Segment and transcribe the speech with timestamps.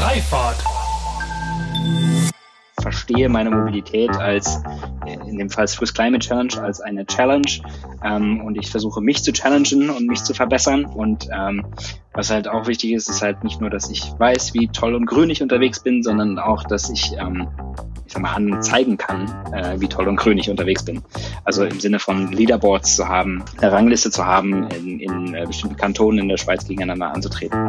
[0.00, 0.56] Freifahrt.
[2.80, 4.62] Verstehe meine Mobilität als,
[5.28, 7.60] in dem Fall Swiss Climate Challenge, als eine Challenge.
[8.02, 10.86] Ähm, und ich versuche mich zu challengen und mich zu verbessern.
[10.86, 11.66] Und ähm,
[12.14, 15.04] was halt auch wichtig ist, ist halt nicht nur, dass ich weiß, wie toll und
[15.04, 17.48] grün ich unterwegs bin, sondern auch, dass ich ähm,
[18.06, 21.02] ich sag mal, an zeigen kann, äh, wie toll und grün ich unterwegs bin.
[21.44, 25.76] Also im Sinne von Leaderboards zu haben, eine Rangliste zu haben, in, in äh, bestimmten
[25.76, 27.68] Kantonen in der Schweiz gegeneinander anzutreten.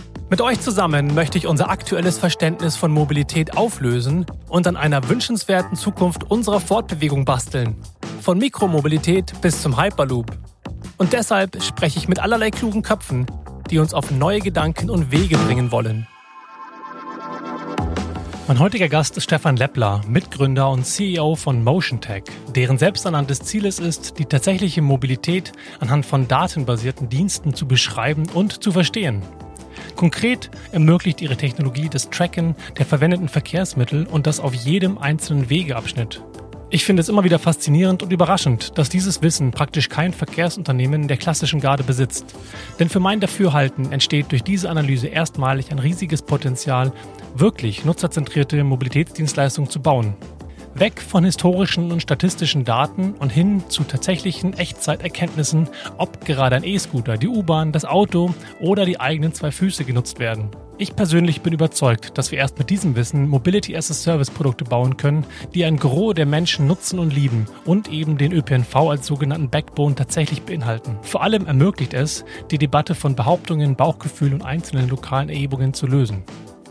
[0.31, 5.75] Mit euch zusammen möchte ich unser aktuelles Verständnis von Mobilität auflösen und an einer wünschenswerten
[5.75, 7.75] Zukunft unserer Fortbewegung basteln.
[8.21, 10.31] Von Mikromobilität bis zum Hyperloop.
[10.97, 13.25] Und deshalb spreche ich mit allerlei klugen Köpfen,
[13.69, 16.07] die uns auf neue Gedanken und Wege bringen wollen.
[18.47, 22.23] Mein heutiger Gast ist Stefan Leppler, Mitgründer und CEO von MotionTech,
[22.55, 28.63] deren selbsternanntes Ziel es ist, die tatsächliche Mobilität anhand von datenbasierten Diensten zu beschreiben und
[28.63, 29.23] zu verstehen.
[29.95, 36.21] Konkret ermöglicht ihre Technologie das Tracken der verwendeten Verkehrsmittel und das auf jedem einzelnen Wegeabschnitt.
[36.73, 41.17] Ich finde es immer wieder faszinierend und überraschend, dass dieses Wissen praktisch kein Verkehrsunternehmen der
[41.17, 42.33] klassischen Garde besitzt.
[42.79, 46.93] Denn für mein Dafürhalten entsteht durch diese Analyse erstmalig ein riesiges Potenzial,
[47.35, 50.15] wirklich nutzerzentrierte Mobilitätsdienstleistungen zu bauen.
[50.73, 57.17] Weg von historischen und statistischen Daten und hin zu tatsächlichen Echtzeiterkenntnissen, ob gerade ein E-Scooter,
[57.17, 60.49] die U-Bahn, das Auto oder die eigenen zwei Füße genutzt werden.
[60.77, 64.63] Ich persönlich bin überzeugt, dass wir erst mit diesem Wissen Mobility as a Service Produkte
[64.63, 69.05] bauen können, die ein Gros der Menschen nutzen und lieben und eben den ÖPNV als
[69.05, 70.97] sogenannten Backbone tatsächlich beinhalten.
[71.03, 76.23] Vor allem ermöglicht es, die Debatte von Behauptungen, Bauchgefühl und einzelnen lokalen Erhebungen zu lösen.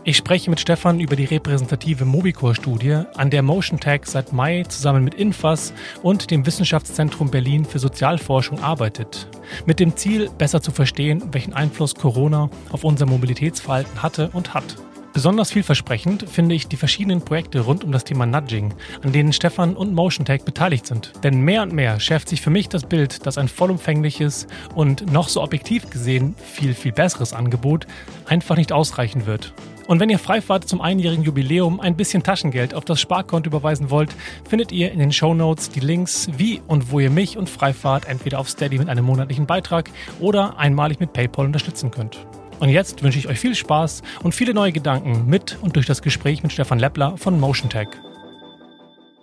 [0.03, 5.13] Ich spreche mit Stefan über die repräsentative Mobicore-Studie, an der MotionTech seit Mai zusammen mit
[5.13, 9.27] Infas und dem Wissenschaftszentrum Berlin für Sozialforschung arbeitet.
[9.67, 14.75] Mit dem Ziel, besser zu verstehen, welchen Einfluss Corona auf unser Mobilitätsverhalten hatte und hat.
[15.13, 18.73] Besonders vielversprechend finde ich die verschiedenen Projekte rund um das Thema Nudging,
[19.03, 21.11] an denen Stefan und MotionTech beteiligt sind.
[21.23, 25.29] Denn mehr und mehr schärft sich für mich das Bild, dass ein vollumfängliches und noch
[25.29, 27.85] so objektiv gesehen viel, viel besseres Angebot
[28.25, 29.53] einfach nicht ausreichen wird.
[29.91, 34.15] Und wenn ihr Freifahrt zum einjährigen Jubiläum ein bisschen Taschengeld auf das Sparkonto überweisen wollt,
[34.47, 38.07] findet ihr in den Show Notes die Links, wie und wo ihr mich und Freifahrt
[38.07, 39.89] entweder auf Steady mit einem monatlichen Beitrag
[40.21, 42.25] oder einmalig mit PayPal unterstützen könnt.
[42.61, 46.01] Und jetzt wünsche ich euch viel Spaß und viele neue Gedanken mit und durch das
[46.01, 47.89] Gespräch mit Stefan Leppler von MotionTech.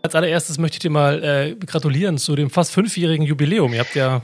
[0.02, 3.72] Als allererstes möchte ich dir mal äh, gratulieren zu dem fast fünfjährigen Jubiläum.
[3.72, 4.20] Ihr habt ja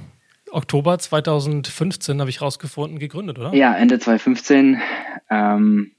[0.50, 3.54] Oktober 2015, habe ich rausgefunden, gegründet, oder?
[3.54, 4.78] Ja, Ende 2015.
[5.30, 5.92] Ähm,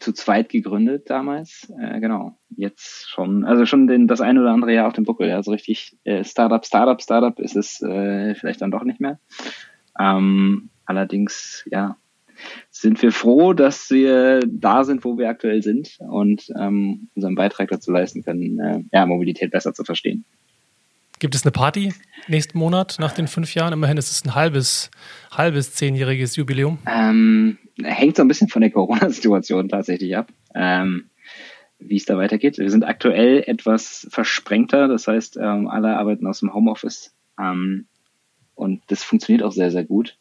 [0.00, 1.72] zu zweit gegründet damals.
[1.80, 2.38] Äh, genau.
[2.50, 5.30] Jetzt schon, also schon den, das ein oder andere Jahr auf dem Buckel.
[5.32, 9.18] Also richtig äh, Startup, Startup, Startup ist es äh, vielleicht dann doch nicht mehr.
[9.98, 11.96] Ähm, allerdings, ja,
[12.70, 17.68] sind wir froh, dass wir da sind, wo wir aktuell sind und ähm, unseren Beitrag
[17.68, 20.24] dazu leisten können, äh, ja, Mobilität besser zu verstehen.
[21.18, 21.92] Gibt es eine Party
[22.28, 23.72] nächsten Monat nach den fünf Jahren?
[23.72, 24.90] Immerhin ist es ein halbes,
[25.32, 26.78] halbes zehnjähriges Jubiläum.
[26.86, 31.10] Ähm, hängt so ein bisschen von der Corona-Situation tatsächlich ab, ähm,
[31.80, 32.58] wie es da weitergeht.
[32.58, 37.86] Wir sind aktuell etwas versprengter, das heißt, ähm, alle arbeiten aus dem Homeoffice ähm,
[38.54, 40.16] und das funktioniert auch sehr, sehr gut.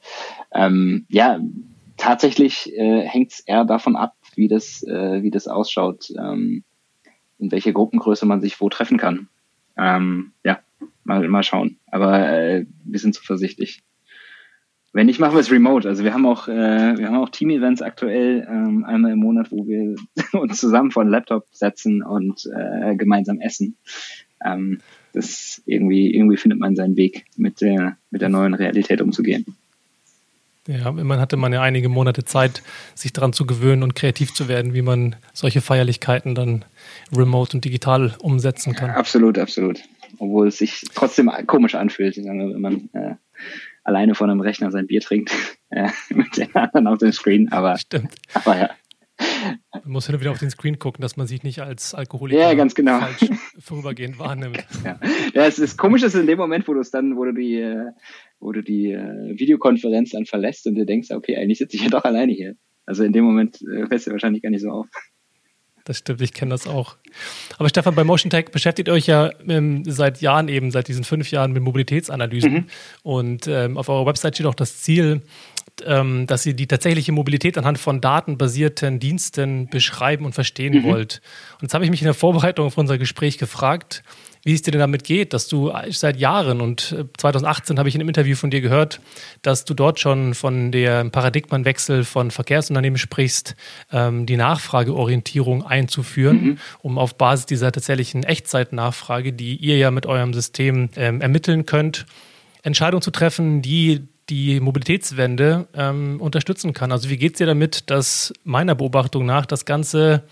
[0.51, 1.39] Ähm, ja,
[1.97, 6.63] tatsächlich äh, hängt es eher davon ab, wie das, äh, wie das ausschaut, ähm,
[7.37, 9.29] in welcher Gruppengröße man sich wo treffen kann.
[9.79, 10.57] Ja,
[11.07, 11.79] mal, mal schauen.
[11.87, 13.81] Aber äh, wir sind zuversichtlich.
[14.93, 15.87] Wenn nicht, machen wir es remote.
[15.87, 19.67] Also wir haben auch, äh, wir haben auch Team-Events aktuell, ähm, einmal im Monat, wo
[19.67, 19.95] wir
[20.39, 23.77] uns zusammen vor den Laptop setzen und äh, gemeinsam essen.
[24.43, 24.79] Ähm,
[25.13, 29.45] das irgendwie, irgendwie findet man seinen Weg, mit der, mit der neuen Realität umzugehen.
[30.67, 32.61] Ja, immerhin hatte man ja einige Monate Zeit,
[32.93, 36.65] sich daran zu gewöhnen und kreativ zu werden, wie man solche Feierlichkeiten dann
[37.15, 38.89] remote und digital umsetzen kann.
[38.89, 39.81] Absolut, absolut
[40.19, 43.15] obwohl es sich trotzdem komisch anfühlt, wenn man äh,
[43.83, 45.31] alleine vor einem Rechner sein Bier trinkt,
[45.69, 47.51] äh, mit den anderen auf dem Screen.
[47.51, 48.15] Aber, Stimmt.
[48.33, 48.69] aber ja.
[49.71, 52.53] Man muss hin wieder auf den Screen gucken, dass man sich nicht als Alkoholiker ja,
[52.53, 52.99] ganz genau.
[52.99, 54.63] falsch vorübergehend wahrnimmt.
[54.83, 54.99] Ja.
[55.33, 57.55] ja, es ist komisch, dass in dem Moment, wo du es dann, wo du die,
[57.55, 57.91] äh,
[58.39, 61.89] wo du die äh, Videokonferenz dann verlässt und dir denkst, okay, eigentlich sitze ich ja
[61.89, 62.55] doch alleine hier.
[62.85, 64.87] Also in dem Moment äh, fällst du wahrscheinlich gar nicht so auf.
[65.87, 66.97] Das stimmt, ich kenne das auch.
[67.57, 71.31] Aber Stefan, bei Motion Tech beschäftigt euch ja ähm, seit Jahren eben, seit diesen fünf
[71.31, 72.53] Jahren mit Mobilitätsanalysen.
[72.53, 72.65] Mhm.
[73.03, 75.21] Und ähm, auf eurer Website steht auch das Ziel,
[75.85, 80.83] ähm, dass ihr die tatsächliche Mobilität anhand von datenbasierten Diensten beschreiben und verstehen mhm.
[80.83, 81.21] wollt.
[81.53, 84.03] Und jetzt habe ich mich in der Vorbereitung auf unser Gespräch gefragt,
[84.47, 87.95] wie es dir denn damit geht, dass du seit Jahren und 2018 äh, habe ich
[87.95, 89.01] in einem Interview von dir gehört,
[89.41, 93.57] dass du dort schon von der Paradigmenwechsel von Verkehrsunternehmen sprichst,
[93.91, 96.57] ähm, die Nachfrageorientierung einzuführen, mhm.
[96.79, 102.05] um auf Basis dieser tatsächlichen Echtzeitnachfrage, die ihr ja mit eurem System ähm, ermitteln könnt,
[102.63, 106.93] Entscheidungen zu treffen, die die Mobilitätswende ähm, unterstützen kann.
[106.93, 110.23] Also wie geht es dir damit, dass meiner Beobachtung nach das Ganze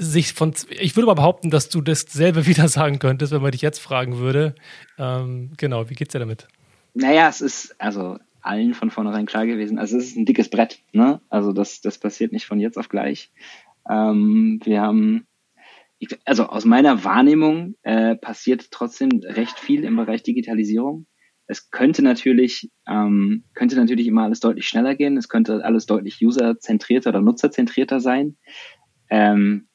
[0.00, 3.62] sich von, ich würde mal behaupten, dass du dasselbe wieder sagen könntest, wenn man dich
[3.62, 4.54] jetzt fragen würde.
[4.98, 6.48] Ähm, genau, wie geht's dir damit?
[6.94, 9.78] Naja, es ist also allen von vornherein klar gewesen.
[9.78, 11.20] Also es ist ein dickes Brett, ne?
[11.28, 13.30] Also das, das passiert nicht von jetzt auf gleich.
[13.88, 15.26] Ähm, wir haben,
[16.24, 21.06] also aus meiner Wahrnehmung äh, passiert trotzdem recht viel im Bereich Digitalisierung.
[21.46, 25.16] Es könnte natürlich, ähm, könnte natürlich immer alles deutlich schneller gehen.
[25.16, 28.36] Es könnte alles deutlich userzentrierter oder nutzerzentrierter sein.
[29.10, 29.68] Ähm,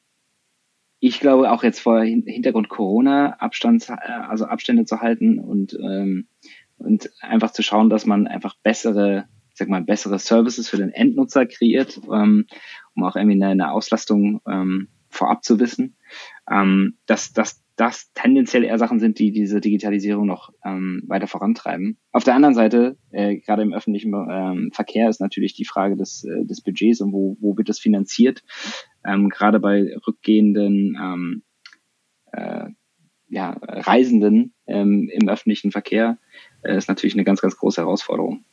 [1.00, 6.28] ich glaube auch jetzt vor Hintergrund Corona Abstand, äh, also Abstände zu halten und ähm,
[6.78, 11.46] und einfach zu schauen, dass man einfach bessere, sag mal, bessere Services für den Endnutzer
[11.46, 12.46] kreiert, ähm,
[12.94, 15.96] um auch irgendwie eine, eine Auslastung ähm, vorab zu wissen.
[16.50, 21.98] Ähm, dass, dass das tendenziell eher Sachen sind, die diese Digitalisierung noch ähm, weiter vorantreiben.
[22.10, 26.24] Auf der anderen Seite, äh, gerade im öffentlichen ähm, Verkehr ist natürlich die Frage des,
[26.24, 28.42] äh, des Budgets und wo, wo wird das finanziert.
[29.06, 31.42] Ähm, gerade bei rückgehenden ähm,
[32.32, 32.66] äh,
[33.28, 36.18] ja, Reisenden ähm, im öffentlichen Verkehr
[36.62, 38.44] äh, ist natürlich eine ganz, ganz große Herausforderung.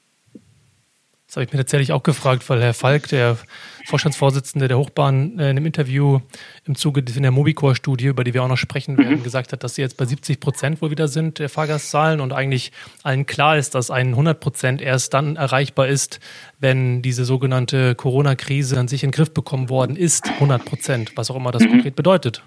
[1.33, 3.39] Das habe ich mir tatsächlich auch gefragt, weil Herr Falk, der
[3.87, 6.19] Vorstandsvorsitzende der Hochbahn, äh, in einem Interview
[6.63, 9.23] im Zuge der Mobicore-Studie, über die wir auch noch sprechen werden, mhm.
[9.23, 12.71] gesagt hat, dass sie jetzt bei 70 Prozent wohl wieder sind, der Fahrgastzahlen und eigentlich
[13.01, 16.19] allen klar ist, dass ein 100 Prozent erst dann erreichbar ist,
[16.59, 20.29] wenn diese sogenannte Corona-Krise an sich in den Griff bekommen worden ist.
[20.29, 21.69] 100 Prozent, was auch immer das mhm.
[21.69, 22.43] konkret bedeutet.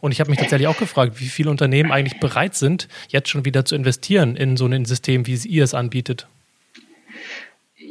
[0.00, 3.44] Und ich habe mich tatsächlich auch gefragt, wie viele Unternehmen eigentlich bereit sind, jetzt schon
[3.44, 6.28] wieder zu investieren in so ein System, wie ihr es anbietet.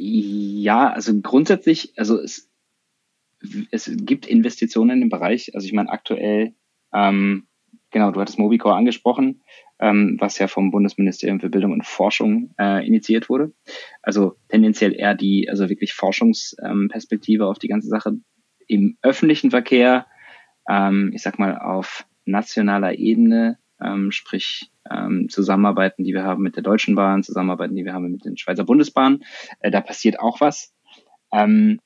[0.00, 2.48] Ja, also grundsätzlich, also es,
[3.72, 5.54] es gibt Investitionen im Bereich.
[5.54, 6.54] Also ich meine aktuell,
[6.94, 7.48] ähm,
[7.90, 9.42] genau, du hattest Mobicore angesprochen,
[9.80, 13.52] ähm, was ja vom Bundesministerium für Bildung und Forschung äh, initiiert wurde.
[14.00, 18.12] Also tendenziell eher die, also wirklich Forschungsperspektive ähm, auf die ganze Sache
[18.68, 20.06] im öffentlichen Verkehr,
[20.68, 26.56] ähm, ich sag mal auf nationaler Ebene, ähm, sprich ähm, Zusammenarbeiten, die wir haben mit
[26.56, 29.24] der Deutschen Bahn, Zusammenarbeiten, die wir haben mit den Schweizer Bundesbahnen.
[29.60, 30.72] Äh, da passiert auch was.
[31.32, 31.80] Ähm,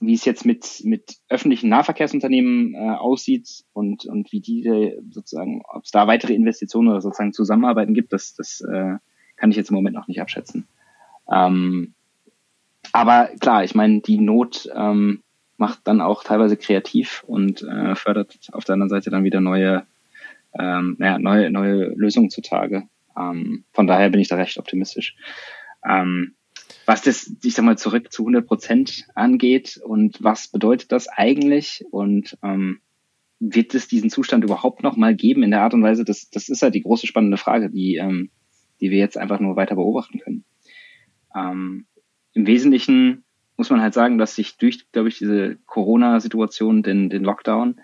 [0.00, 5.84] wie es jetzt mit, mit öffentlichen Nahverkehrsunternehmen äh, aussieht und, und wie die sozusagen, ob
[5.84, 8.96] es da weitere Investitionen oder sozusagen Zusammenarbeiten gibt, das, das äh,
[9.36, 10.66] kann ich jetzt im Moment noch nicht abschätzen.
[11.30, 11.94] Ähm,
[12.92, 15.22] aber klar, ich meine, die Not ähm,
[15.56, 19.86] macht dann auch teilweise kreativ und äh, fördert auf der anderen Seite dann wieder neue
[20.58, 22.84] ähm, naja, neue, neue Lösungen zutage.
[23.16, 25.16] Ähm, von daher bin ich da recht optimistisch.
[25.86, 26.34] Ähm,
[26.86, 31.84] was das, ich sag mal, zurück zu 100 Prozent angeht und was bedeutet das eigentlich
[31.90, 32.80] und ähm,
[33.40, 36.04] wird es diesen Zustand überhaupt noch mal geben in der Art und Weise?
[36.04, 38.30] Das, das ist halt die große spannende Frage, die, ähm,
[38.80, 40.44] die wir jetzt einfach nur weiter beobachten können.
[41.34, 41.86] Ähm,
[42.32, 43.24] Im Wesentlichen
[43.56, 47.80] muss man halt sagen, dass sich durch, glaube ich, diese Corona-Situation, den, den Lockdown,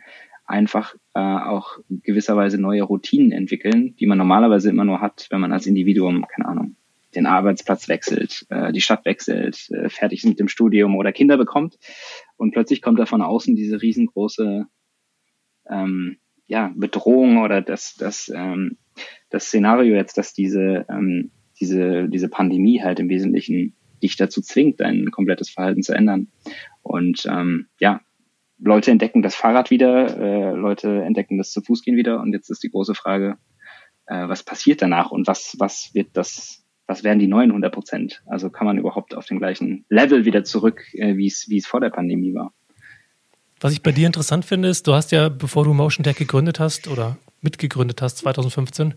[0.51, 5.53] einfach äh, auch gewisserweise neue Routinen entwickeln, die man normalerweise immer nur hat, wenn man
[5.53, 6.77] als Individuum, keine Ahnung,
[7.15, 11.37] den Arbeitsplatz wechselt, äh, die Stadt wechselt, äh, fertig ist mit dem Studium oder Kinder
[11.37, 11.79] bekommt.
[12.37, 14.67] Und plötzlich kommt da von außen diese riesengroße
[15.69, 18.77] ähm, ja, Bedrohung oder das, das, ähm,
[19.31, 21.31] das Szenario jetzt, dass diese, ähm,
[21.61, 26.29] diese, diese Pandemie halt im Wesentlichen dich dazu zwingt, dein komplettes Verhalten zu ändern.
[26.83, 28.01] Und ähm, ja,
[28.63, 32.51] Leute entdecken das Fahrrad wieder, äh, Leute entdecken das zu Fuß gehen wieder und jetzt
[32.51, 33.37] ist die große Frage,
[34.07, 38.23] äh, was passiert danach und was, was wird das, was werden die neuen 100 Prozent?
[38.27, 41.67] Also kann man überhaupt auf den gleichen Level wieder zurück, äh, wie es, wie es
[41.67, 42.53] vor der Pandemie war?
[43.61, 46.61] Was ich bei dir interessant finde, ist, du hast ja, bevor du Motion Tech gegründet
[46.61, 48.95] hast oder mitgegründet hast, 2015,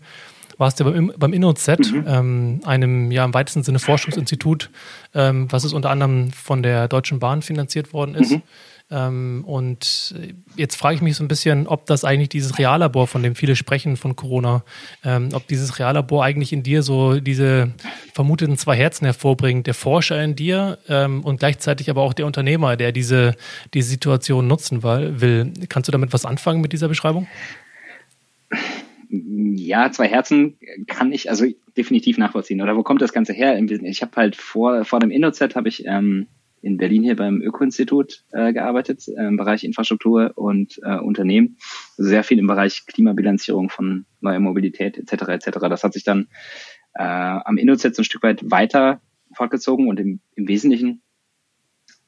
[0.56, 2.04] warst ja beim, beim InnoZ, mhm.
[2.06, 4.70] ähm, einem ja im weitesten Sinne Forschungsinstitut,
[5.14, 8.32] ähm, was es unter anderem von der Deutschen Bahn finanziert worden ist.
[8.32, 8.42] Mhm
[8.90, 10.14] Ähm, und
[10.56, 13.56] jetzt frage ich mich so ein bisschen, ob das eigentlich dieses Reallabor, von dem viele
[13.56, 14.62] sprechen von Corona,
[15.04, 17.72] ähm, ob dieses Reallabor eigentlich in dir so diese
[18.12, 22.76] vermuteten zwei Herzen hervorbringt, der Forscher in dir ähm, und gleichzeitig aber auch der Unternehmer,
[22.76, 23.34] der diese,
[23.72, 25.52] diese Situation nutzen will.
[25.68, 27.26] Kannst du damit was anfangen mit dieser Beschreibung?
[29.08, 32.60] Ja, zwei Herzen kann ich also definitiv nachvollziehen.
[32.60, 33.58] Oder wo kommt das Ganze her?
[33.58, 36.26] Ich habe halt vor, vor dem InnoZ habe ich ähm,
[36.64, 41.58] in Berlin hier beim Öko-Institut äh, gearbeitet, äh, im Bereich Infrastruktur und äh, Unternehmen.
[41.96, 45.28] Sehr viel im Bereich Klimabilanzierung von neuer Mobilität etc.
[45.28, 45.58] etc.
[45.68, 46.28] Das hat sich dann
[46.94, 49.00] äh, am InnoZ so ein Stück weit weiter
[49.34, 51.02] fortgezogen und im, im Wesentlichen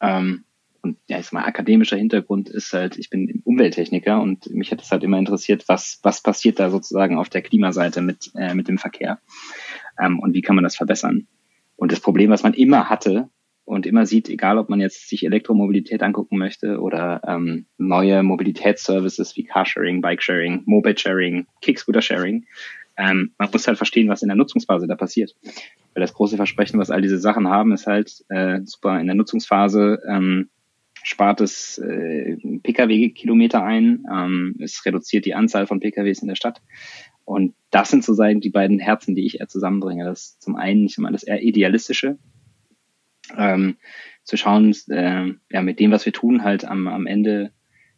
[0.00, 0.44] ähm,
[0.86, 4.90] und ja, ist mal akademischer Hintergrund ist halt, ich bin Umwelttechniker und mich hat es
[4.92, 8.78] halt immer interessiert, was, was passiert da sozusagen auf der Klimaseite mit, äh, mit dem
[8.78, 9.18] Verkehr
[10.00, 11.26] ähm, und wie kann man das verbessern.
[11.74, 13.28] Und das Problem, was man immer hatte
[13.66, 19.36] und immer sieht, egal ob man jetzt sich Elektromobilität angucken möchte oder ähm, neue Mobilitätsservices
[19.36, 22.46] wie Carsharing, Bikesharing, Mobile-Sharing, Kickscooter-Sharing,
[22.96, 25.34] ähm, man muss halt verstehen, was in der Nutzungsphase da passiert.
[25.92, 29.16] Weil das große Versprechen, was all diese Sachen haben, ist halt äh, super in der
[29.16, 30.48] Nutzungsphase ähm,
[31.02, 36.62] spart es äh, Pkw-Kilometer ein, ähm, es reduziert die Anzahl von Pkws in der Stadt.
[37.24, 40.04] Und das sind sozusagen die beiden Herzen, die ich eher zusammenbringe.
[40.04, 42.18] Das ist zum einen ich meine, das eher idealistische,
[43.36, 43.76] ähm,
[44.24, 47.52] zu schauen, äh, ja, mit dem, was wir tun, halt am, am Ende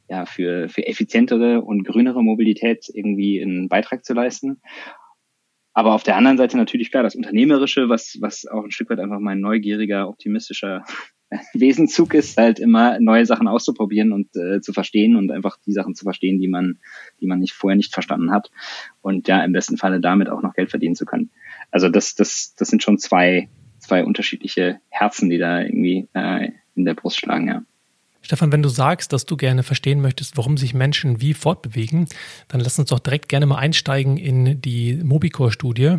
[0.08, 4.60] ja, für, für effizientere und grünere Mobilität irgendwie einen Beitrag zu leisten.
[5.74, 8.98] Aber auf der anderen Seite natürlich klar das Unternehmerische, was, was auch ein Stück weit
[8.98, 10.84] einfach mein neugieriger, optimistischer
[11.54, 15.94] Wesenzug ist, halt immer neue Sachen auszuprobieren und äh, zu verstehen und einfach die Sachen
[15.94, 16.78] zu verstehen, die man,
[17.20, 18.50] die man nicht vorher nicht verstanden hat.
[19.02, 21.30] Und ja, im besten Falle damit auch noch Geld verdienen zu können.
[21.70, 23.48] Also das, das, das sind schon zwei,
[23.88, 27.62] zwei unterschiedliche Herzen, die da irgendwie äh, in der Brust schlagen, ja.
[28.20, 32.08] Stefan, wenn du sagst, dass du gerne verstehen möchtest, warum sich Menschen wie fortbewegen,
[32.48, 35.98] dann lass uns doch direkt gerne mal einsteigen in die Mobicor-Studie,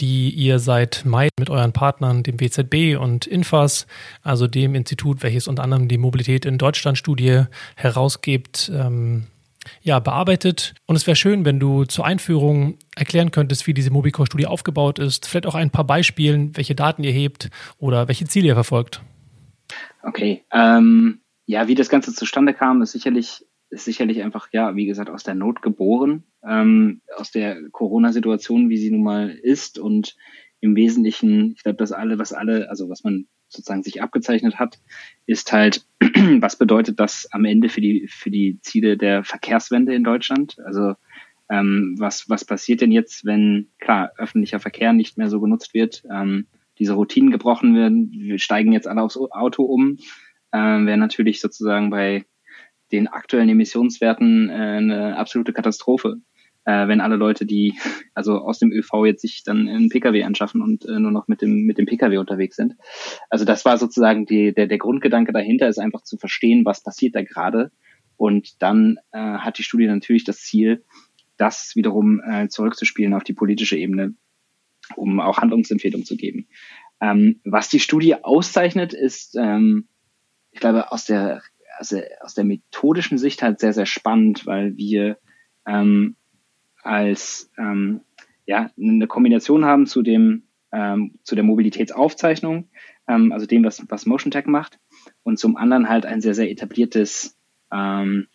[0.00, 3.86] die ihr seit Mai mit euren Partnern, dem WZB und Infas,
[4.22, 7.42] also dem Institut, welches unter anderem die Mobilität in Deutschland-Studie
[7.74, 9.26] herausgibt, ähm,
[9.82, 10.74] ja, bearbeitet.
[10.86, 15.26] Und es wäre schön, wenn du zur Einführung erklären könntest, wie diese Mobicor-Studie aufgebaut ist,
[15.26, 19.02] vielleicht auch ein paar Beispielen, welche Daten ihr hebt oder welche Ziele ihr verfolgt.
[20.02, 24.86] Okay, ähm, ja, wie das Ganze zustande kam, ist sicherlich, ist sicherlich einfach, ja, wie
[24.86, 30.16] gesagt, aus der Not geboren, ähm, aus der Corona-Situation, wie sie nun mal ist und
[30.60, 34.78] im Wesentlichen, ich glaube, dass alle, was alle, also was man sozusagen sich abgezeichnet hat,
[35.26, 35.84] ist halt,
[36.40, 40.56] was bedeutet das am Ende für die, für die Ziele der Verkehrswende in Deutschland?
[40.64, 40.94] Also,
[41.50, 46.04] ähm, was, was passiert denn jetzt, wenn, klar, öffentlicher Verkehr nicht mehr so genutzt wird,
[46.10, 46.46] ähm,
[46.78, 49.98] diese Routinen gebrochen werden, wir steigen jetzt alle aufs Auto um,
[50.52, 52.24] äh, wäre natürlich sozusagen bei
[52.92, 56.16] den aktuellen Emissionswerten äh, eine absolute Katastrophe,
[56.70, 57.78] äh, wenn alle Leute, die
[58.14, 61.42] also aus dem ÖV jetzt sich dann einen Pkw anschaffen und äh, nur noch mit
[61.42, 62.76] dem mit dem Pkw unterwegs sind.
[63.28, 67.14] Also das war sozusagen die, der der Grundgedanke dahinter, ist einfach zu verstehen, was passiert
[67.14, 67.72] da gerade.
[68.16, 70.84] Und dann äh, hat die Studie natürlich das Ziel,
[71.36, 74.14] das wiederum äh, zurückzuspielen auf die politische Ebene,
[74.96, 76.46] um auch Handlungsempfehlungen zu geben.
[77.00, 79.88] Ähm, was die Studie auszeichnet, ist ähm,
[80.52, 81.42] ich glaube, aus der,
[81.78, 85.16] also aus der methodischen Sicht halt sehr, sehr spannend, weil wir
[85.66, 86.16] ähm,
[86.82, 88.00] als ähm,
[88.46, 92.68] ja, eine Kombination haben zu dem ähm, zu der Mobilitätsaufzeichnung,
[93.08, 94.78] ähm, also dem, was, was Motion Tech macht,
[95.22, 97.36] und zum anderen halt ein sehr, sehr etabliertes
[97.72, 98.28] ähm,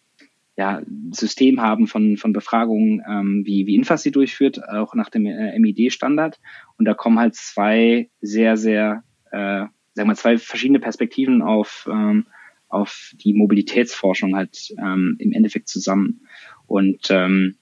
[0.58, 5.26] ja, System haben von, von Befragungen, ähm, wie, wie Infas sie durchführt, auch nach dem
[5.26, 6.40] äh, MID-Standard.
[6.78, 12.28] Und da kommen halt zwei sehr, sehr äh, sagen wir, zwei verschiedene Perspektiven auf, ähm,
[12.68, 16.22] auf die Mobilitätsforschung halt ähm, im Endeffekt zusammen.
[16.68, 17.58] Und ähm,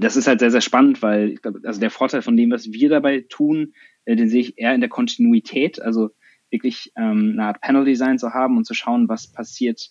[0.00, 2.72] das ist halt sehr, sehr spannend, weil ich glaube, also der Vorteil von dem, was
[2.72, 3.74] wir dabei tun,
[4.04, 6.10] äh, den sehe ich eher in der Kontinuität, also
[6.50, 9.90] wirklich ähm, eine Art Panel-Design zu haben und zu schauen, was passiert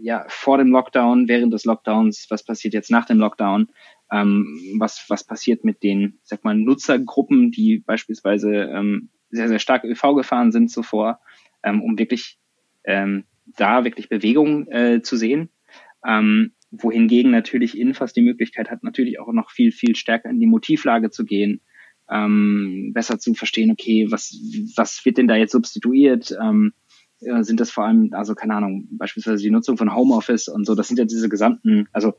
[0.00, 3.68] ja vor dem Lockdown, während des Lockdowns, was passiert jetzt nach dem Lockdown,
[4.10, 9.84] ähm, was, was passiert mit den, sag mal, Nutzergruppen, die beispielsweise ähm, sehr, sehr stark
[9.84, 11.20] ÖV gefahren sind zuvor,
[11.62, 12.38] ähm, um wirklich
[12.84, 13.24] ähm,
[13.56, 15.50] da wirklich Bewegung äh, zu sehen.
[16.06, 20.46] Ähm, wohingegen natürlich Infas die Möglichkeit hat, natürlich auch noch viel, viel stärker in die
[20.46, 21.60] Motivlage zu gehen,
[22.10, 24.34] ähm, besser zu verstehen, okay, was,
[24.76, 26.36] was wird denn da jetzt substituiert?
[26.42, 26.72] Ähm,
[27.20, 30.74] äh, sind das vor allem, also keine Ahnung, beispielsweise die Nutzung von Homeoffice und so,
[30.74, 32.14] das sind ja diese gesamten, also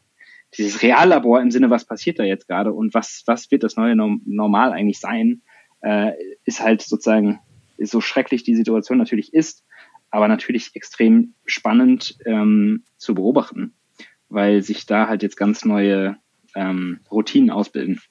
[0.58, 3.96] dieses Reallabor im Sinne, was passiert da jetzt gerade und was, was wird das neue
[3.96, 5.42] Normal eigentlich sein?
[5.82, 6.12] äh,
[6.46, 7.40] ist halt sozusagen,
[7.82, 9.64] so schrecklich die Situation natürlich ist,
[10.12, 13.74] aber natürlich extrem spannend ähm, zu beobachten,
[14.30, 16.18] weil sich da halt jetzt ganz neue
[16.56, 18.02] ähm, Routinen ausbilden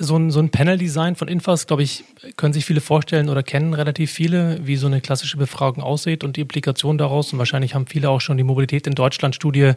[0.00, 2.04] so ein, so ein Panel-Design von Infas, glaube ich,
[2.36, 6.36] können sich viele vorstellen oder kennen relativ viele, wie so eine klassische Befragung aussieht und
[6.36, 7.32] die Implikation daraus.
[7.32, 9.72] Und wahrscheinlich haben viele auch schon die Mobilität in Deutschland-Studie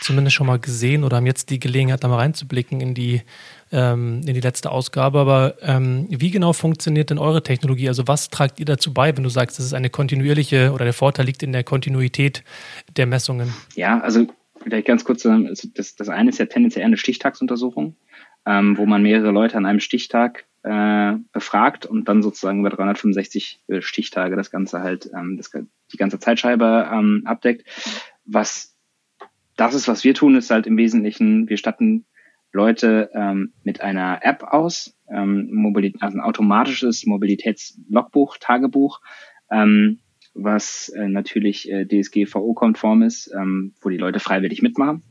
[0.00, 3.22] zumindest schon mal gesehen oder haben jetzt die Gelegenheit, da mal reinzublicken in die,
[3.70, 5.20] ähm, in die letzte Ausgabe.
[5.20, 7.88] Aber ähm, wie genau funktioniert denn eure Technologie?
[7.88, 10.94] Also was tragt ihr dazu bei, wenn du sagst, das ist eine kontinuierliche oder der
[10.94, 12.44] Vorteil liegt in der Kontinuität
[12.96, 13.54] der Messungen?
[13.74, 14.26] Ja, also
[14.62, 17.96] vielleicht ganz kurz, also das, das eine ist ja tendenziell eine Stichtagsuntersuchung
[18.46, 23.62] ähm, wo man mehrere Leute an einem Stichtag äh, befragt und dann sozusagen über 365
[23.68, 27.66] äh, Stichtage das Ganze halt, ähm, das, die ganze Zeitscheibe ähm, abdeckt.
[28.24, 28.76] Was
[29.56, 32.06] das ist, was wir tun, ist halt im Wesentlichen, wir statten
[32.52, 39.00] Leute ähm, mit einer App aus, ähm, Mobilität, also ein automatisches Mobilitätslogbuch, Tagebuch,
[39.50, 40.00] ähm,
[40.34, 45.02] was äh, natürlich äh, DSGVO-konform ist, ähm, wo die Leute freiwillig mitmachen.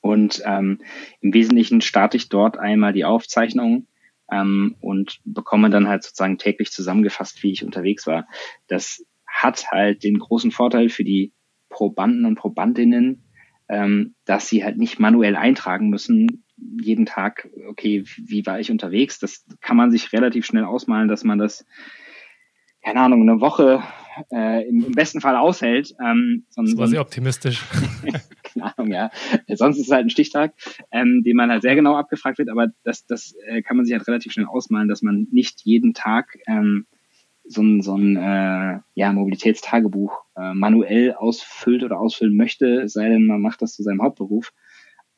[0.00, 0.78] Und ähm,
[1.20, 3.86] im Wesentlichen starte ich dort einmal die Aufzeichnung
[4.30, 8.26] ähm, und bekomme dann halt sozusagen täglich zusammengefasst, wie ich unterwegs war.
[8.68, 11.32] Das hat halt den großen Vorteil für die
[11.68, 13.24] Probanden und Probandinnen,
[13.68, 19.18] ähm, dass sie halt nicht manuell eintragen müssen, jeden Tag, okay, wie war ich unterwegs?
[19.18, 21.64] Das kann man sich relativ schnell ausmalen, dass man das,
[22.82, 23.82] keine Ahnung, eine Woche
[24.32, 25.94] äh, im, im besten Fall aushält.
[26.04, 27.64] Ähm, so, das war sehr optimistisch.
[28.42, 29.10] keine Ahnung, ja.
[29.48, 30.54] Sonst ist es halt ein Stichtag,
[30.90, 33.94] ähm, den man halt sehr genau abgefragt wird, aber das, das äh, kann man sich
[33.94, 36.86] halt relativ schnell ausmalen, dass man nicht jeden Tag ähm,
[37.44, 43.26] so ein, so ein äh, ja, Mobilitätstagebuch äh, manuell ausfüllt oder ausfüllen möchte, sei denn
[43.26, 44.52] man macht das zu seinem Hauptberuf.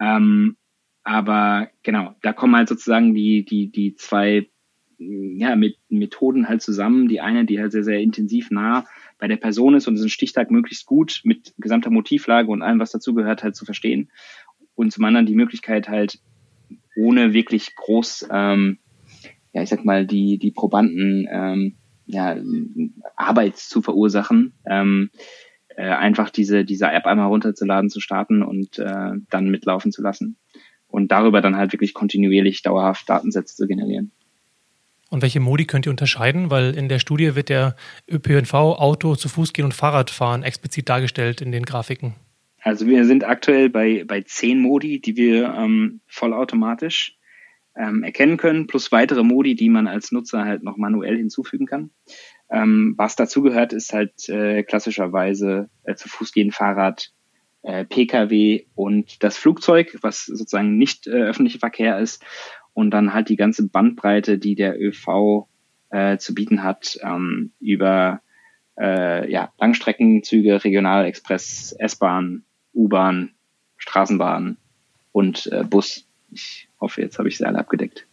[0.01, 0.57] Ähm,
[1.05, 4.49] aber genau, da kommen halt sozusagen die, die, die zwei
[5.39, 7.09] ja, mit Methoden halt zusammen.
[7.09, 8.87] Die eine, die halt sehr, sehr intensiv nah
[9.19, 12.91] bei der Person ist und diesen Stichtag möglichst gut mit gesamter Motivlage und allem, was
[12.91, 14.11] dazugehört, halt zu verstehen.
[14.75, 16.19] Und zum anderen die Möglichkeit halt
[16.97, 18.79] ohne wirklich groß, ähm,
[19.53, 22.37] ja, ich sag mal, die, die Probanden ähm, ja,
[23.17, 25.11] Arbeit zu verursachen, ähm,
[25.77, 30.37] äh, einfach diese, diese App einmal runterzuladen, zu starten und äh, dann mitlaufen zu lassen.
[30.87, 34.13] Und darüber dann halt wirklich kontinuierlich dauerhaft Datensätze zu generieren.
[35.13, 36.51] Und welche Modi könnt ihr unterscheiden?
[36.51, 37.77] Weil in der Studie wird der
[38.11, 42.15] ÖPNV, Auto, zu Fuß gehen und Fahrradfahren explizit dargestellt in den Grafiken.
[42.63, 47.19] Also wir sind aktuell bei, bei zehn Modi, die wir ähm, vollautomatisch
[47.77, 51.91] ähm, erkennen können, plus weitere Modi, die man als Nutzer halt noch manuell hinzufügen kann.
[52.51, 57.11] Ähm, was dazu gehört, ist halt äh, klassischerweise äh, zu Fuß gehen, Fahrrad,
[57.61, 62.25] äh, Pkw und das Flugzeug, was sozusagen nicht äh, öffentlicher Verkehr ist
[62.75, 65.47] und dann halt die ganze Bandbreite, die der ÖV
[65.91, 68.21] äh, zu bieten hat, ähm, über
[68.81, 73.33] äh, ja, Langstreckenzüge, Regionalexpress, S-Bahn, U-Bahn,
[73.77, 74.57] Straßenbahn
[75.13, 76.07] und äh, Bus.
[76.31, 78.07] Ich hoffe, jetzt habe ich sie alle abgedeckt.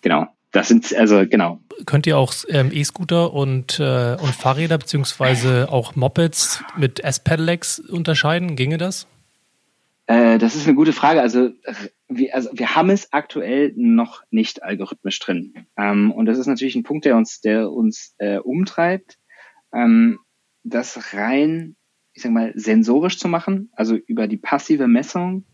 [0.00, 0.26] Genau.
[0.50, 1.60] Das sind also genau.
[1.86, 8.54] Könnt ihr auch ähm, E-Scooter und, äh, und Fahrräder beziehungsweise auch Mopeds mit S-Pedelecs unterscheiden?
[8.54, 9.06] Ginge das?
[10.06, 11.20] Äh, das ist eine gute Frage.
[11.20, 11.50] Also
[12.08, 15.66] wir, also wir haben es aktuell noch nicht algorithmisch drin.
[15.76, 19.18] Ähm, und das ist natürlich ein Punkt, der uns, der uns äh, umtreibt,
[19.72, 20.18] ähm,
[20.64, 21.76] das rein,
[22.12, 25.46] ich sag mal, sensorisch zu machen, also über die passive Messung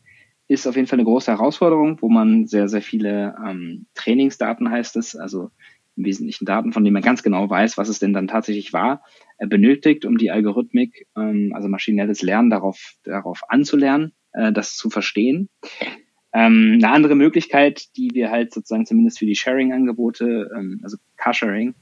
[0.48, 4.96] ist auf jeden Fall eine große Herausforderung, wo man sehr, sehr viele ähm, Trainingsdaten heißt
[4.96, 5.50] es, also
[5.96, 9.02] im Wesentlichen Daten, von denen man ganz genau weiß, was es denn dann tatsächlich war,
[9.37, 14.88] äh, benötigt, um die Algorithmik, ähm, also maschinelles Lernen darauf, darauf anzulernen, äh, das zu
[14.90, 15.48] verstehen.
[16.33, 21.74] Ähm, eine andere Möglichkeit, die wir halt sozusagen zumindest für die Sharing-Angebote, ähm, also Carsharing,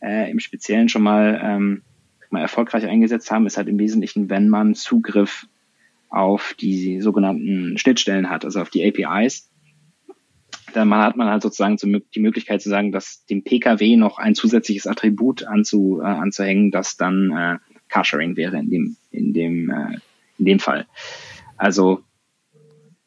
[0.00, 1.82] äh, im Speziellen schon mal, ähm,
[2.30, 5.46] mal erfolgreich eingesetzt haben, ist halt im Wesentlichen, wenn man Zugriff
[6.10, 9.50] auf die sogenannten Schnittstellen hat, also auf die APIs.
[10.74, 11.76] Dann hat man halt sozusagen
[12.14, 16.96] die Möglichkeit zu sagen, dass dem PKW noch ein zusätzliches Attribut anzu, äh, anzuhängen, das
[16.96, 19.98] dann äh, Carsharing wäre in dem, in dem, äh,
[20.38, 20.86] in dem Fall.
[21.56, 22.02] Also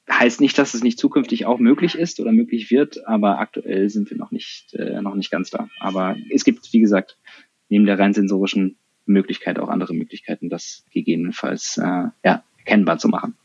[0.09, 4.09] heißt nicht, dass es nicht zukünftig auch möglich ist oder möglich wird, aber aktuell sind
[4.09, 5.69] wir noch nicht, äh, noch nicht ganz da.
[5.79, 7.17] Aber es gibt, wie gesagt,
[7.69, 13.35] neben der rein sensorischen Möglichkeit auch andere Möglichkeiten, das gegebenenfalls äh, ja, erkennbar zu machen.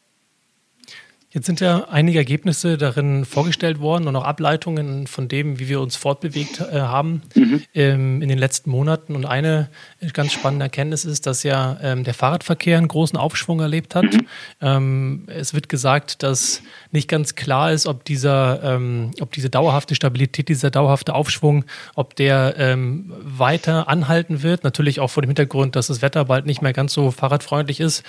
[1.34, 5.80] Jetzt sind ja einige Ergebnisse darin vorgestellt worden und auch Ableitungen von dem, wie wir
[5.80, 7.62] uns fortbewegt äh, haben mhm.
[7.74, 9.16] ähm, in den letzten Monaten.
[9.16, 9.70] Und eine
[10.12, 14.04] ganz spannende Erkenntnis ist, dass ja ähm, der Fahrradverkehr einen großen Aufschwung erlebt hat.
[14.04, 14.26] Mhm.
[14.60, 19.94] Ähm, es wird gesagt, dass nicht ganz klar ist, ob dieser, ähm, ob diese dauerhafte
[19.94, 21.64] Stabilität, dieser dauerhafte Aufschwung,
[21.94, 24.64] ob der ähm, weiter anhalten wird.
[24.64, 28.02] Natürlich auch vor dem Hintergrund, dass das Wetter bald nicht mehr ganz so fahrradfreundlich ist.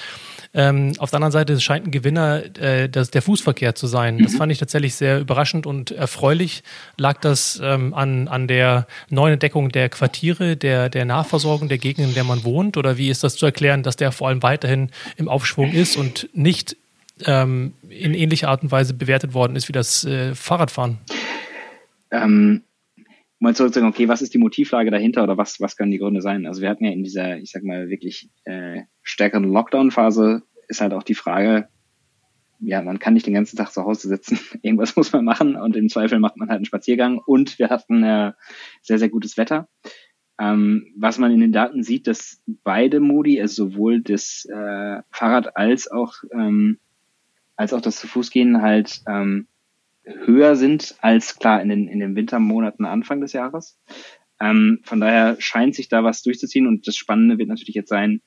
[0.56, 4.20] Ähm, auf der anderen Seite scheint ein Gewinner äh, das, der Fußverkehr zu sein.
[4.20, 4.38] Das mhm.
[4.38, 6.64] fand ich tatsächlich sehr überraschend und erfreulich.
[6.98, 12.10] Lag das ähm, an, an der neuen Entdeckung der Quartiere, der, der Nahversorgung der Gegenden,
[12.10, 12.78] in der man wohnt?
[12.78, 16.30] Oder wie ist das zu erklären, dass der vor allem weiterhin im Aufschwung ist und
[16.34, 16.78] nicht
[17.26, 21.00] ähm, in ähnlicher Art und Weise bewertet worden ist wie das äh, Fahrradfahren?
[22.12, 22.62] Ähm,
[23.44, 26.48] mal zurückzusagen, okay, was ist die Motivlage dahinter oder was, was können die Gründe sein?
[26.48, 30.94] Also wir hatten ja in dieser, ich sag mal, wirklich äh, stärkeren Lockdown-Phase ist halt
[30.94, 31.68] auch die Frage,
[32.60, 34.40] ja, man kann nicht den ganzen Tag zu Hause sitzen.
[34.62, 37.20] Irgendwas muss man machen und im Zweifel macht man halt einen Spaziergang.
[37.20, 38.32] Und wir hatten äh,
[38.82, 39.68] sehr, sehr gutes Wetter.
[40.40, 45.58] Ähm, was man in den Daten sieht, dass beide Modi, also sowohl das äh, Fahrrad
[45.58, 46.80] als auch ähm,
[47.56, 49.48] als auch das zu Fuß gehen halt ähm,
[50.06, 53.80] höher sind als klar in den in den Wintermonaten Anfang des Jahres.
[54.40, 58.22] Ähm, von daher scheint sich da was durchzuziehen und das Spannende wird natürlich jetzt sein,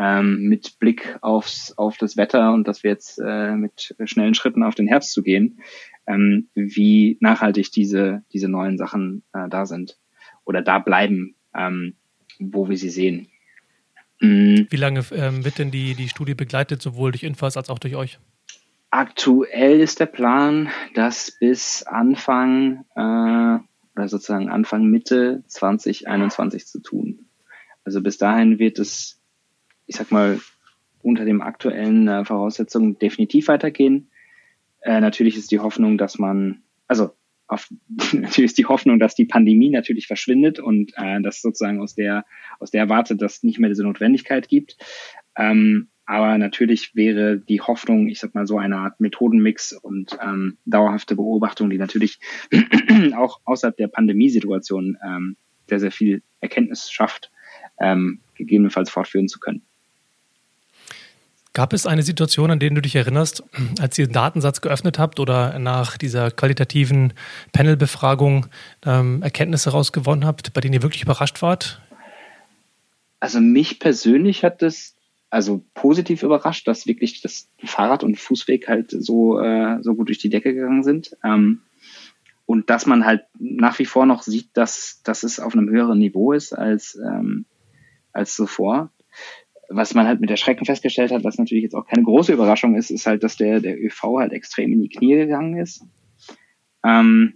[0.00, 4.62] ähm, mit Blick aufs, auf das Wetter und dass wir jetzt äh, mit schnellen Schritten
[4.62, 5.60] auf den Herbst zu gehen,
[6.06, 9.98] ähm, wie nachhaltig diese, diese neuen Sachen äh, da sind
[10.44, 11.96] oder da bleiben, ähm,
[12.38, 13.28] wo wir sie sehen.
[14.20, 14.66] Mhm.
[14.70, 17.94] Wie lange ähm, wird denn die, die Studie begleitet, sowohl durch Infas als auch durch
[17.94, 18.18] euch?
[18.90, 23.58] Aktuell ist der Plan, dass bis Anfang äh,
[23.96, 27.26] oder sozusagen Anfang Mitte 2021 zu tun.
[27.84, 29.20] Also bis dahin wird es
[29.90, 30.40] ich sag mal,
[31.02, 34.08] unter den aktuellen äh, Voraussetzungen definitiv weitergehen.
[34.82, 37.10] Äh, natürlich ist die Hoffnung, dass man, also
[37.48, 37.68] auf,
[38.12, 42.24] natürlich ist die Hoffnung, dass die Pandemie natürlich verschwindet und äh, dass sozusagen aus der
[42.60, 44.76] aus der Warte, dass nicht mehr diese Notwendigkeit gibt.
[45.36, 50.58] Ähm, aber natürlich wäre die Hoffnung, ich sag mal so eine Art Methodenmix und ähm,
[50.64, 52.18] dauerhafte Beobachtung, die natürlich
[53.16, 55.36] auch außerhalb der Pandemiesituation ähm,
[55.68, 57.30] sehr sehr viel Erkenntnis schafft,
[57.78, 59.62] ähm, gegebenenfalls fortführen zu können.
[61.52, 63.44] Gab es eine Situation, an der du dich erinnerst,
[63.80, 67.12] als ihr den Datensatz geöffnet habt oder nach dieser qualitativen
[67.52, 68.46] Panelbefragung
[68.84, 71.80] ähm, Erkenntnisse rausgewonnen habt, bei denen ihr wirklich überrascht wart?
[73.20, 74.96] Also mich persönlich hat es
[75.30, 80.18] also positiv überrascht, dass wirklich das Fahrrad- und Fußweg halt so, äh, so gut durch
[80.18, 81.16] die Decke gegangen sind.
[81.24, 81.62] Ähm,
[82.46, 85.98] und dass man halt nach wie vor noch sieht, dass, dass es auf einem höheren
[85.98, 87.46] Niveau ist als, ähm,
[88.12, 88.90] als zuvor
[89.70, 92.74] was man halt mit der Schrecken festgestellt hat, was natürlich jetzt auch keine große Überraschung
[92.74, 95.84] ist, ist halt, dass der, der ÖV halt extrem in die Knie gegangen ist.
[96.84, 97.34] Ähm,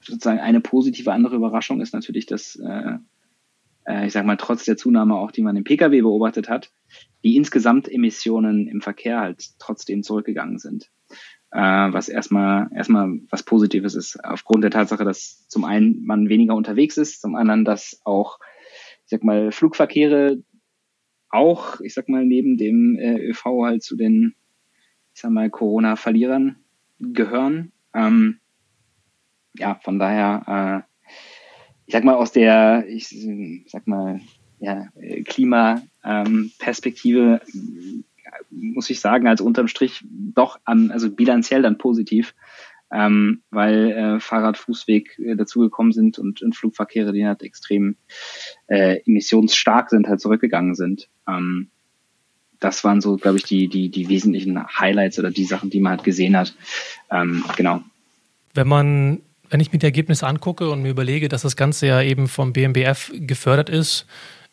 [0.00, 2.98] sozusagen eine positive andere Überraschung ist natürlich, dass, äh,
[3.88, 6.70] äh, ich sag mal, trotz der Zunahme auch, die man im Pkw beobachtet hat,
[7.24, 10.90] die insgesamt Emissionen im Verkehr halt trotzdem zurückgegangen sind.
[11.50, 16.54] Äh, was erstmal, erstmal was Positives ist, aufgrund der Tatsache, dass zum einen man weniger
[16.54, 18.38] unterwegs ist, zum anderen, dass auch,
[19.04, 20.42] ich sag mal, Flugverkehre
[21.30, 24.34] auch, ich sag mal, neben dem äh, ÖV halt zu den,
[25.14, 26.56] ich sag mal, Corona-Verlierern
[26.98, 27.72] gehören.
[27.94, 28.40] Ähm,
[29.54, 30.87] ja, von daher, äh,
[31.88, 33.08] ich sag mal, aus der, ich
[33.66, 34.20] sag mal,
[34.60, 34.88] ja,
[35.24, 38.04] Klimaperspektive ähm,
[38.50, 42.34] muss ich sagen, also unterm Strich doch an, also bilanziell dann positiv,
[42.92, 47.96] ähm, weil äh, Fahrrad, Fußweg äh, dazugekommen sind und, und Flugverkehre, die halt extrem
[48.66, 51.08] äh, emissionsstark sind, halt zurückgegangen sind.
[51.26, 51.70] Ähm,
[52.60, 55.92] das waren so, glaube ich, die, die, die wesentlichen Highlights oder die Sachen, die man
[55.92, 56.54] halt gesehen hat.
[57.10, 57.82] Ähm, genau.
[58.52, 62.02] Wenn man, wenn ich mir die Ergebnisse angucke und mir überlege, dass das Ganze ja
[62.02, 64.06] eben vom BMBF gefördert ist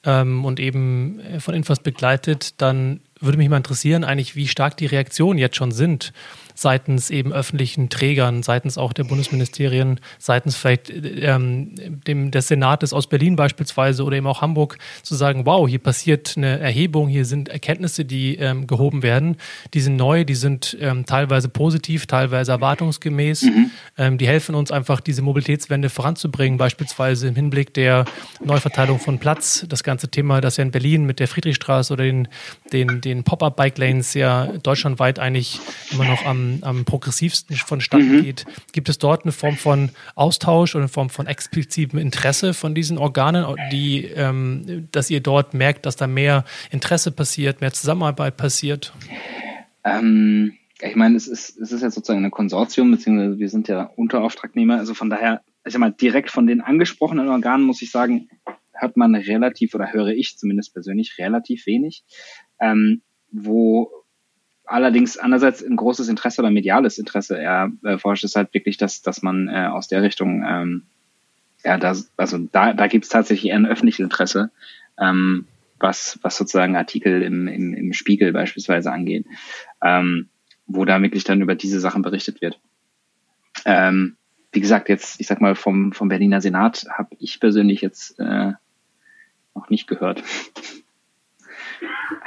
[0.04, 4.86] ähm, und eben von Infos begleitet, dann würde mich mal interessieren, eigentlich, wie stark die
[4.86, 6.14] Reaktionen jetzt schon sind
[6.56, 11.76] seitens eben öffentlichen Trägern, seitens auch der Bundesministerien, seitens vielleicht ähm,
[12.08, 16.36] dem, des Senates aus Berlin beispielsweise oder eben auch Hamburg zu sagen, wow, hier passiert
[16.38, 19.36] eine Erhebung, hier sind Erkenntnisse, die ähm, gehoben werden,
[19.74, 23.72] die sind neu, die sind ähm, teilweise positiv, teilweise erwartungsgemäß, mhm.
[23.98, 28.06] Ähm, die helfen uns einfach, diese Mobilitätswende voranzubringen, beispielsweise im Hinblick der
[28.44, 32.28] Neuverteilung von Platz, das ganze Thema, das ja in Berlin mit der Friedrichstraße oder den,
[32.74, 35.60] den, den Pop-up-Bike-Lanes ja deutschlandweit eigentlich
[35.92, 38.24] immer noch am am, progressivsten vonstatten mhm.
[38.24, 38.46] geht.
[38.72, 42.98] Gibt es dort eine Form von Austausch oder eine Form von explizitem Interesse von diesen
[42.98, 48.94] Organen, die, ähm, dass ihr dort merkt, dass da mehr Interesse passiert, mehr Zusammenarbeit passiert?
[49.84, 53.84] Ähm, ich meine, es ist, es ist ja sozusagen ein Konsortium, beziehungsweise wir sind ja
[53.96, 54.78] Unterauftragnehmer.
[54.78, 58.28] Also von daher, ich sag mal, direkt von den angesprochenen Organen muss ich sagen,
[58.74, 62.04] hört man relativ oder höre ich zumindest persönlich relativ wenig.
[62.60, 63.90] Ähm, wo
[64.66, 69.02] allerdings andererseits ein großes Interesse oder mediales Interesse eher äh, forscht, ist halt wirklich, dass,
[69.02, 70.84] dass man äh, aus der Richtung, ähm,
[71.64, 74.52] ja, da, also da, da gibt es tatsächlich eher ein öffentliches Interesse,
[75.00, 75.48] ähm,
[75.80, 79.26] was, was sozusagen Artikel im, im, im Spiegel beispielsweise angeht,
[79.84, 80.30] ähm,
[80.68, 82.60] wo da wirklich dann über diese Sachen berichtet wird.
[83.66, 84.18] Ähm,
[84.52, 88.54] wie gesagt, jetzt, ich sag mal, vom, vom Berliner Senat habe ich persönlich jetzt äh,
[89.54, 90.24] noch nicht gehört.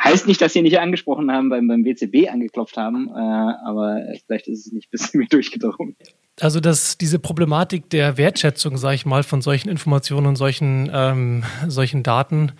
[0.02, 4.48] Heißt nicht, dass sie nicht angesprochen haben, beim, beim WCB angeklopft haben, äh, aber vielleicht
[4.48, 5.96] ist es nicht bis mir durchgedrungen.
[6.40, 11.42] Also dass diese Problematik der Wertschätzung, sage ich mal, von solchen Informationen und solchen, ähm,
[11.66, 12.52] solchen Daten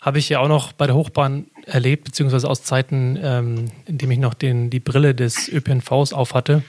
[0.00, 4.10] habe ich ja auch noch bei der Hochbahn erlebt, beziehungsweise aus Zeiten, ähm, in dem
[4.10, 6.62] ich noch den, die Brille des ÖPNVs aufhatte.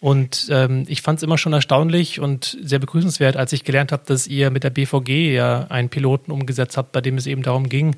[0.00, 4.04] Und ähm, ich fand es immer schon erstaunlich und sehr begrüßenswert, als ich gelernt habe,
[4.06, 7.68] dass ihr mit der BVG ja einen Piloten umgesetzt habt, bei dem es eben darum
[7.68, 7.96] ging,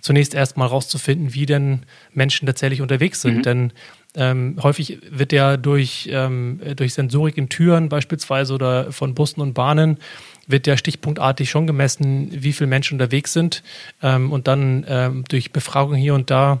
[0.00, 1.80] zunächst erstmal rauszufinden, wie denn
[2.12, 3.38] Menschen tatsächlich unterwegs sind.
[3.38, 3.42] Mhm.
[3.42, 3.72] Denn
[4.14, 9.54] ähm, häufig wird ja durch, ähm, durch Sensorik in Türen beispielsweise oder von Bussen und
[9.54, 9.98] Bahnen
[10.46, 13.62] wird ja stichpunktartig schon gemessen, wie viele Menschen unterwegs sind.
[14.02, 16.60] Ähm, und dann ähm, durch Befragung hier und da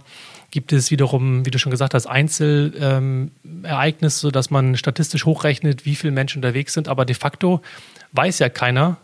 [0.50, 6.12] gibt es wiederum, wie du schon gesagt hast, Einzelereignisse, sodass man statistisch hochrechnet, wie viele
[6.12, 6.88] Menschen unterwegs sind.
[6.88, 7.60] Aber de facto
[8.12, 8.96] weiß ja keiner,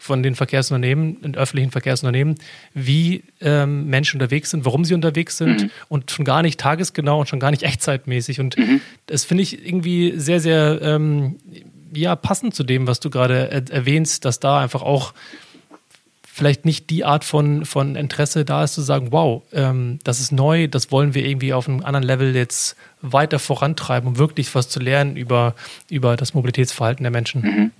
[0.00, 2.36] von den Verkehrsunternehmen, den öffentlichen Verkehrsunternehmen,
[2.72, 5.70] wie ähm, Menschen unterwegs sind, warum sie unterwegs sind mhm.
[5.90, 8.40] und schon gar nicht tagesgenau und schon gar nicht echtzeitmäßig.
[8.40, 8.80] Und mhm.
[9.04, 11.36] das finde ich irgendwie sehr, sehr ähm,
[11.94, 15.12] ja, passend zu dem, was du gerade er erwähnst, dass da einfach auch
[16.22, 20.32] vielleicht nicht die Art von, von Interesse da ist, zu sagen, wow, ähm, das ist
[20.32, 24.70] neu, das wollen wir irgendwie auf einem anderen Level jetzt weiter vorantreiben, um wirklich was
[24.70, 25.54] zu lernen über,
[25.90, 27.42] über das Mobilitätsverhalten der Menschen.
[27.42, 27.70] Mhm.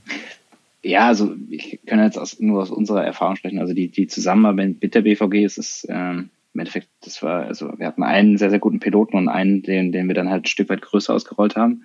[0.82, 3.58] Ja, also ich kann jetzt aus, nur aus unserer Erfahrung sprechen.
[3.58, 7.78] Also die, die Zusammenarbeit mit der BVG ist es ähm, im Endeffekt, das war, also
[7.78, 10.48] wir hatten einen sehr, sehr guten Piloten und einen, den, den wir dann halt ein
[10.48, 11.84] Stück weit größer ausgerollt haben.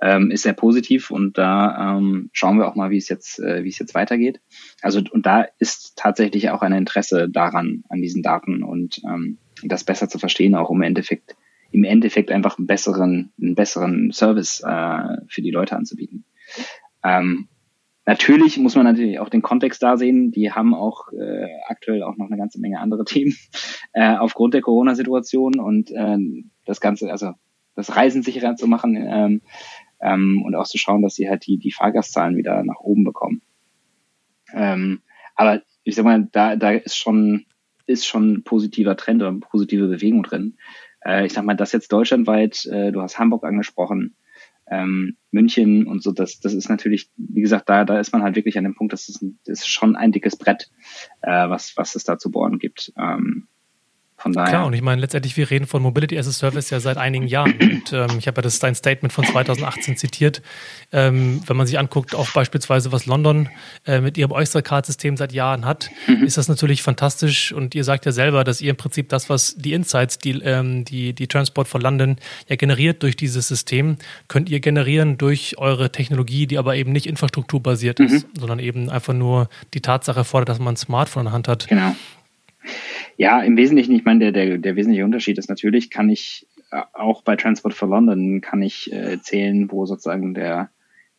[0.00, 3.64] Ähm, ist sehr positiv und da ähm, schauen wir auch mal, wie es jetzt, äh,
[3.64, 4.40] wie es jetzt weitergeht.
[4.82, 9.84] Also und da ist tatsächlich auch ein Interesse daran, an diesen Daten und ähm, das
[9.84, 11.34] besser zu verstehen, auch um im Endeffekt,
[11.72, 16.24] im Endeffekt einfach einen besseren, einen besseren Service äh, für die Leute anzubieten.
[17.02, 17.48] Ähm,
[18.06, 20.30] Natürlich muss man natürlich auch den Kontext da sehen.
[20.30, 23.36] Die haben auch äh, aktuell auch noch eine ganze Menge andere Themen
[23.92, 26.16] äh, aufgrund der Corona-Situation und äh,
[26.64, 27.32] das Ganze, also
[27.74, 29.42] das Reisen sicherer zu machen ähm,
[30.00, 33.42] ähm, und auch zu schauen, dass sie halt die, die Fahrgastzahlen wieder nach oben bekommen.
[34.54, 35.02] Ähm,
[35.34, 37.46] aber ich sag mal, da, da ist schon,
[37.86, 40.56] ist schon ein positiver Trend oder eine positive Bewegung drin.
[41.04, 44.16] Äh, ich sag mal, das jetzt deutschlandweit, äh, du hast Hamburg angesprochen,
[44.70, 48.36] ähm, München und so, das, das ist natürlich, wie gesagt, da, da ist man halt
[48.36, 50.70] wirklich an dem Punkt, das ist, das ist schon ein dickes Brett,
[51.22, 52.92] äh, was, was es da zu bohren gibt.
[52.98, 53.48] Ähm,
[54.18, 54.48] von daher.
[54.48, 57.26] Klar, und ich meine, letztendlich, wir reden von Mobility as a Service ja seit einigen
[57.26, 57.52] Jahren.
[57.60, 60.40] Und ähm, ich habe ja das dein Statement von 2018 zitiert.
[60.90, 63.50] Ähm, wenn man sich anguckt, auch beispielsweise, was London
[63.86, 66.24] äh, mit ihrem Oyster-Card-System seit Jahren hat, mhm.
[66.24, 67.52] ist das natürlich fantastisch.
[67.52, 70.84] Und ihr sagt ja selber, dass ihr im Prinzip das, was die Insights, die, ähm,
[70.86, 72.16] die, die Transport von London
[72.48, 73.98] ja generiert durch dieses System,
[74.28, 78.06] könnt ihr generieren durch eure Technologie, die aber eben nicht infrastrukturbasiert mhm.
[78.06, 81.48] ist, sondern eben einfach nur die Tatsache erfordert, dass man ein Smartphone in der Hand
[81.48, 81.68] hat.
[81.68, 81.94] Genau.
[83.18, 86.82] Ja, im Wesentlichen, ich meine, der, der, der wesentliche Unterschied ist natürlich, kann ich äh,
[86.92, 90.70] auch bei Transport for London kann ich äh, zählen, wo sozusagen der,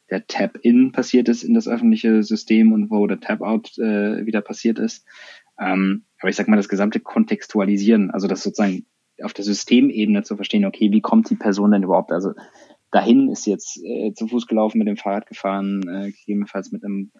[0.09, 4.77] der Tap-In passiert ist in das öffentliche System und wo der Tap-Out äh, wieder passiert
[4.77, 5.05] ist.
[5.59, 8.85] Ähm, aber ich sag mal, das gesamte Kontextualisieren, also das sozusagen
[9.23, 12.11] auf der Systemebene zu verstehen, okay, wie kommt die Person denn überhaupt?
[12.11, 12.33] Also
[12.91, 17.11] dahin ist jetzt äh, zu Fuß gelaufen, mit dem Fahrrad gefahren, äh, gegebenenfalls mit einem,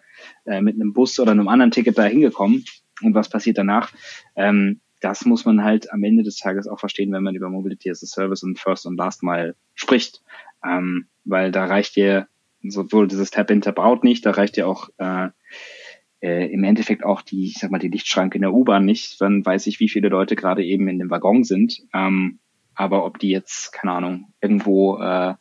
[0.44, 2.64] äh, mit einem Bus oder einem anderen Ticket da hingekommen
[3.02, 3.92] und was passiert danach.
[4.36, 7.90] Ähm, das muss man halt am Ende des Tages auch verstehen, wenn man über Mobility
[7.90, 10.22] as a Service und First und Last Mile spricht.
[10.64, 12.26] Ähm, weil da reicht dir
[12.62, 15.28] sowohl dieses Tap-in, Tap-out nicht, da reicht dir auch äh,
[16.20, 19.20] äh, im Endeffekt auch die, ich sag mal, die Lichtschranke in der U-Bahn nicht.
[19.20, 21.80] Dann weiß ich, wie viele Leute gerade eben in dem Waggon sind.
[21.94, 22.40] Ähm,
[22.74, 25.34] aber ob die jetzt, keine Ahnung, irgendwo äh,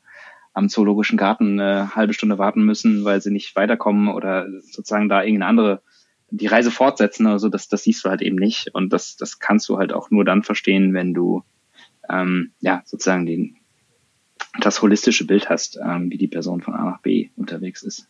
[0.53, 5.21] am Zoologischen Garten eine halbe Stunde warten müssen, weil sie nicht weiterkommen oder sozusagen da
[5.21, 5.81] irgendeine andere
[6.29, 8.73] die Reise fortsetzen oder so, das, das siehst du halt eben nicht.
[8.73, 11.43] Und das, das kannst du halt auch nur dann verstehen, wenn du
[12.09, 13.57] ähm, ja sozusagen den,
[14.59, 18.07] das holistische Bild hast, ähm, wie die Person von A nach B unterwegs ist.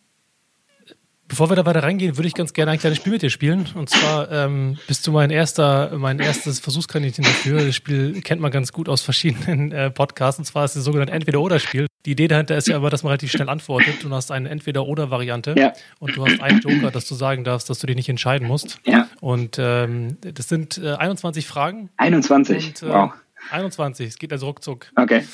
[1.28, 3.68] Bevor wir da weiter reingehen, würde ich ganz gerne ein kleines Spiel mit dir spielen.
[3.74, 7.66] Und zwar ähm, bist du mein erster, mein erstes Versuchskaninchen dafür.
[7.66, 10.38] Das Spiel kennt man ganz gut aus verschiedenen äh, Podcasts.
[10.38, 11.87] Und zwar ist es sogenannte Entweder-Oder-Spiel.
[12.06, 14.02] Die Idee dahinter ist ja aber, dass man relativ schnell antwortet.
[14.04, 15.54] Du hast eine Entweder-Oder-Variante.
[15.58, 15.72] Ja.
[15.98, 18.78] Und du hast einen Joker, dass du sagen darfst, dass du dich nicht entscheiden musst.
[18.84, 19.08] Ja.
[19.20, 21.90] Und ähm, das sind äh, 21 Fragen.
[21.96, 22.66] 21.
[22.66, 23.12] Und, äh, wow.
[23.50, 24.08] 21.
[24.08, 24.86] Es geht also ruckzuck.
[24.96, 25.24] Okay.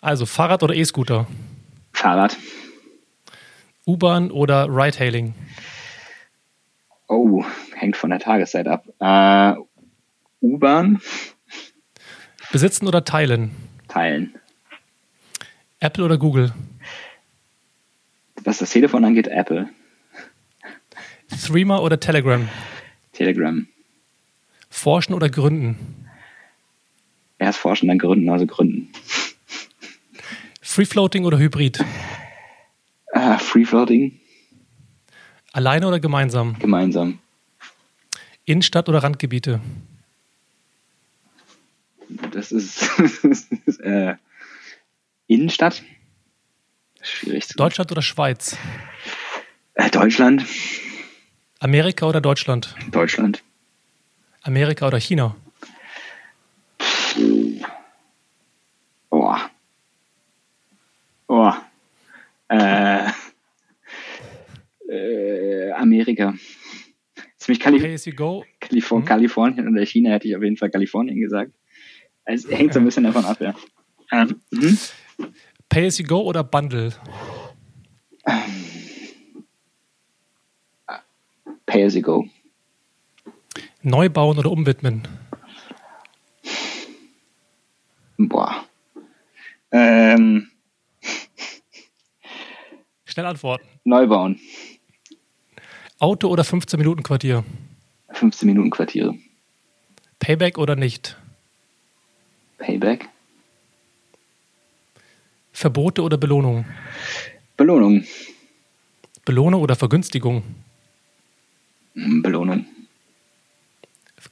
[0.00, 1.26] Also Fahrrad oder E-Scooter?
[1.92, 2.36] Fahrrad.
[3.86, 5.34] U-Bahn oder Ride-Hailing?
[7.08, 8.84] Oh, hängt von der Tageszeit ab.
[9.00, 9.60] Äh,
[10.40, 11.00] U-Bahn.
[12.52, 13.50] Besitzen oder teilen?
[13.88, 14.34] Teilen.
[15.82, 16.52] Apple oder Google?
[18.44, 19.68] Was das Telefon angeht, Apple.
[21.44, 22.48] Threema oder Telegram?
[23.12, 23.66] Telegram.
[24.70, 26.06] Forschen oder gründen?
[27.38, 28.92] Erst forschen, dann gründen, also gründen.
[30.60, 31.84] Free Floating oder Hybrid?
[33.12, 34.20] Uh, Free Floating.
[35.52, 36.56] Alleine oder gemeinsam?
[36.60, 37.18] Gemeinsam.
[38.44, 39.60] Innenstadt oder Randgebiete?
[42.30, 42.82] Das ist
[43.80, 44.14] äh,
[45.32, 45.82] Innenstadt.
[47.00, 48.56] Schwierig zu Deutschland oder Schweiz?
[49.74, 50.44] Äh, Deutschland.
[51.58, 52.74] Amerika oder Deutschland?
[52.90, 53.42] Deutschland.
[54.42, 55.36] Amerika oder China?
[59.10, 59.50] Boah.
[61.26, 61.64] Boah.
[62.48, 63.10] Äh,
[64.88, 66.34] äh, Amerika.
[67.38, 68.44] Ziemlich Kalif as you go.
[68.60, 69.06] Kaliforn mhm.
[69.06, 71.52] Kalifornien oder China hätte ich auf jeden Fall Kalifornien gesagt.
[72.24, 73.54] Es hängt so ein bisschen davon ab, ja.
[74.12, 74.78] Ähm, mhm.
[75.68, 76.92] Pay as you go oder Bundle?
[81.66, 82.26] Pay as you go.
[83.82, 85.08] Neu bauen oder umwidmen?
[88.18, 88.64] Boah.
[89.72, 90.50] Ähm,
[93.04, 93.66] Schnell antworten.
[93.84, 94.38] Neu bauen.
[95.98, 97.44] Auto oder 15 Minuten Quartier?
[98.12, 99.14] 15 Minuten Quartiere.
[100.18, 101.16] Payback oder nicht?
[102.58, 103.08] Payback.
[105.62, 106.66] Verbote oder Belohnung?
[107.56, 108.04] Belohnung.
[109.24, 110.42] Belohnung oder Vergünstigung?
[111.94, 112.66] Hm, Belohnung.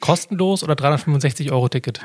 [0.00, 2.00] Kostenlos oder 365 Euro Ticket?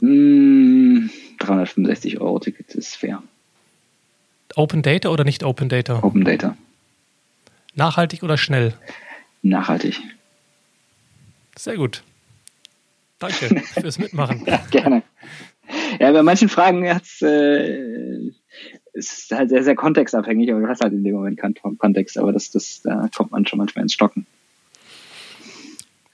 [0.00, 3.22] 365 hm, Euro Ticket ist fair.
[4.56, 6.02] Open Data oder nicht Open Data?
[6.02, 6.56] Open Data.
[7.74, 8.72] Nachhaltig oder schnell?
[9.42, 10.00] Nachhaltig.
[11.58, 12.02] Sehr gut.
[13.18, 14.44] Danke fürs Mitmachen.
[14.46, 15.02] ja, gerne.
[15.98, 18.30] Ja, bei manchen Fragen hat's, äh,
[18.92, 22.32] ist halt sehr, sehr kontextabhängig, aber du hast halt in dem Moment keinen Kontext, aber
[22.32, 24.26] das, das, da kommt man schon manchmal ins Stocken.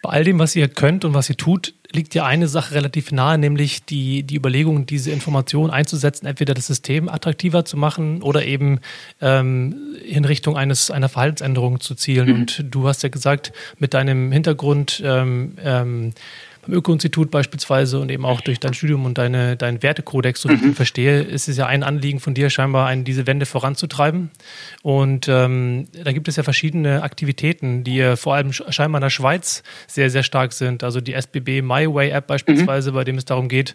[0.02, 3.10] Bei all dem, was ihr könnt und was ihr tut, liegt ja eine Sache relativ
[3.10, 8.44] nahe, nämlich die, die Überlegung, diese Information einzusetzen, entweder das System attraktiver zu machen oder
[8.44, 8.80] eben
[9.22, 12.28] ähm, in Richtung eines, einer Verhaltensänderung zu zielen.
[12.28, 12.34] Mhm.
[12.34, 16.12] Und du hast ja gesagt, mit deinem Hintergrund ähm, ähm,
[16.66, 20.54] beim Öko-Institut beispielsweise und eben auch durch dein Studium und deine, deinen Wertekodex, so wie
[20.54, 20.58] mhm.
[20.58, 24.30] ich ihn verstehe, ist es ja ein Anliegen von dir, scheinbar eine, diese Wende voranzutreiben.
[24.82, 29.62] Und ähm, da gibt es ja verschiedene Aktivitäten, die vor allem scheinbar in der Schweiz
[29.86, 30.82] sehr, sehr stark sind.
[30.82, 32.94] Also die SBB MyWay App beispielsweise, mhm.
[32.94, 33.74] bei dem es darum geht,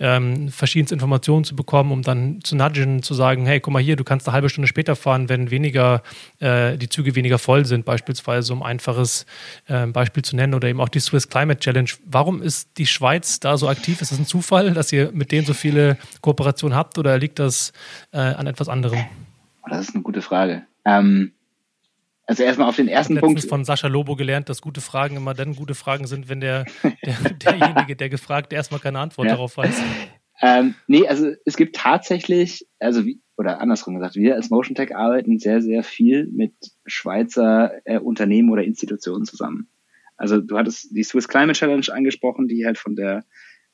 [0.00, 3.96] ähm, verschiedenste Informationen zu bekommen, um dann zu nudgen, zu sagen, hey, guck mal hier,
[3.96, 6.02] du kannst eine halbe Stunde später fahren, wenn weniger,
[6.40, 9.26] äh, die Züge weniger voll sind, beispielsweise, um ein einfaches
[9.66, 11.90] äh, Beispiel zu nennen, oder eben auch die Swiss Climate Challenge.
[12.06, 14.00] Warum ist die Schweiz da so aktiv?
[14.00, 17.72] Ist das ein Zufall, dass ihr mit denen so viele Kooperationen habt oder liegt das
[18.12, 19.04] äh, an etwas anderem?
[19.68, 20.62] Das ist eine gute Frage.
[20.86, 21.32] Ähm,
[22.30, 23.42] also erstmal auf den ersten ich Punkt.
[23.42, 26.64] von Sascha Lobo gelernt, dass gute Fragen immer dann gute Fragen sind, wenn der,
[27.04, 27.14] der
[27.44, 29.34] derjenige, der gefragt, erstmal keine Antwort ja.
[29.34, 29.82] darauf weiß.
[30.40, 34.94] Ähm, nee, also es gibt tatsächlich, also wie, oder andersrum gesagt, wir als Motion Tech
[34.94, 36.52] arbeiten sehr, sehr viel mit
[36.86, 39.68] Schweizer äh, Unternehmen oder Institutionen zusammen.
[40.16, 43.24] Also du hattest die Swiss Climate Challenge angesprochen, die halt von der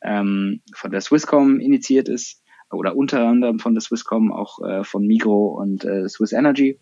[0.03, 5.07] ähm, von der Swisscom initiiert ist oder unter anderem von der Swisscom auch äh, von
[5.07, 6.81] Migro und äh, Swiss Energy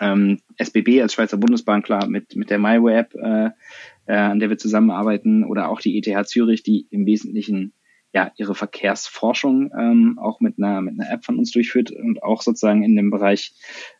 [0.00, 3.50] ähm, SBB als Schweizer Bundesbahn, klar, mit, mit der MyWeb, äh,
[4.06, 7.74] äh, an der wir zusammenarbeiten, oder auch die ETH Zürich, die im Wesentlichen
[8.12, 12.42] ja ihre Verkehrsforschung ähm, auch mit einer mit einer App von uns durchführt und auch
[12.42, 13.54] sozusagen in dem Bereich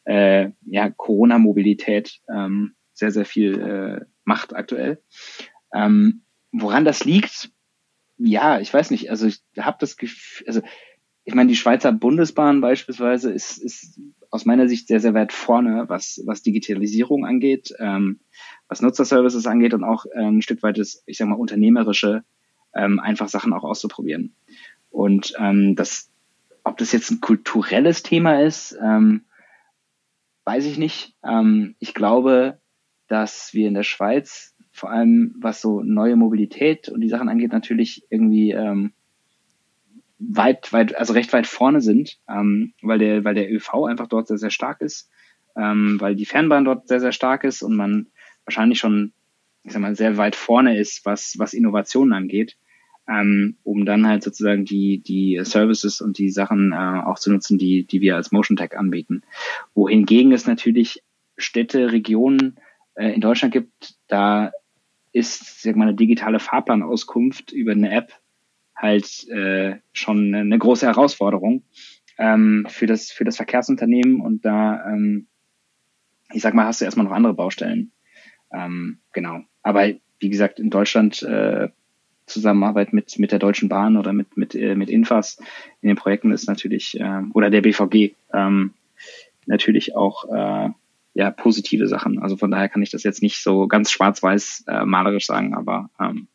[0.04, 5.00] äh, ja Corona-Mobilität ähm, sehr sehr viel äh, macht aktuell.
[5.72, 7.50] Ähm, woran das liegt?
[8.18, 9.10] Ja, ich weiß nicht.
[9.10, 10.62] Also ich habe das Gefühl, also
[11.24, 15.88] ich meine, die Schweizer Bundesbahn beispielsweise ist, ist aus meiner Sicht sehr, sehr weit vorne,
[15.88, 18.20] was, was Digitalisierung angeht, ähm,
[18.68, 22.24] was Nutzerservices angeht und auch äh, ein Stück weit das, ich sag mal, unternehmerische,
[22.74, 24.34] ähm, einfach Sachen auch auszuprobieren.
[24.90, 26.10] Und ähm, das,
[26.62, 29.24] ob das jetzt ein kulturelles Thema ist, ähm,
[30.44, 31.14] weiß ich nicht.
[31.24, 32.60] Ähm, ich glaube,
[33.08, 37.52] dass wir in der Schweiz vor allem was so neue Mobilität und die Sachen angeht,
[37.52, 38.92] natürlich irgendwie ähm,
[40.20, 44.28] weit, weit, also recht weit vorne sind, ähm, weil der, weil der ÖV einfach dort
[44.28, 45.10] sehr, sehr stark ist,
[45.56, 48.06] ähm, weil die Fernbahn dort sehr, sehr stark ist und man
[48.44, 49.12] wahrscheinlich schon,
[49.64, 52.56] ich sag mal, sehr weit vorne ist, was, was Innovationen angeht,
[53.08, 57.58] ähm, um dann halt sozusagen die, die Services und die Sachen äh, auch zu nutzen,
[57.58, 59.22] die, die wir als Motion Tech anbieten.
[59.74, 61.02] Wohingegen es natürlich
[61.38, 62.58] Städte, Regionen
[62.94, 64.52] äh, in Deutschland gibt, da
[65.12, 68.12] ist, sag mal, eine digitale Fahrplanauskunft über eine App
[68.80, 71.62] halt äh, schon eine große Herausforderung
[72.18, 74.20] ähm, für das für das Verkehrsunternehmen.
[74.20, 75.26] Und da ähm,
[76.32, 77.92] ich sag mal hast du erstmal noch andere Baustellen.
[78.52, 79.40] Ähm, genau.
[79.62, 81.68] Aber wie gesagt in Deutschland äh,
[82.26, 85.38] Zusammenarbeit mit mit der Deutschen Bahn oder mit mit äh, mit Infas
[85.80, 88.72] in den Projekten ist natürlich äh, oder der BVG ähm,
[89.46, 90.70] natürlich auch äh,
[91.14, 92.18] ja positive Sachen.
[92.20, 95.90] Also von daher kann ich das jetzt nicht so ganz schwarz-weiß äh, malerisch sagen aber
[96.00, 96.28] ähm,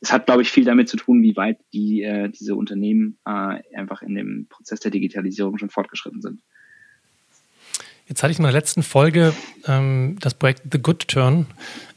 [0.00, 3.60] es hat, glaube ich, viel damit zu tun, wie weit die, äh, diese Unternehmen äh,
[3.74, 6.40] einfach in dem Prozess der Digitalisierung schon fortgeschritten sind.
[8.08, 9.34] Jetzt hatte ich in der letzten Folge
[9.66, 11.46] ähm, das Projekt The Good Turn,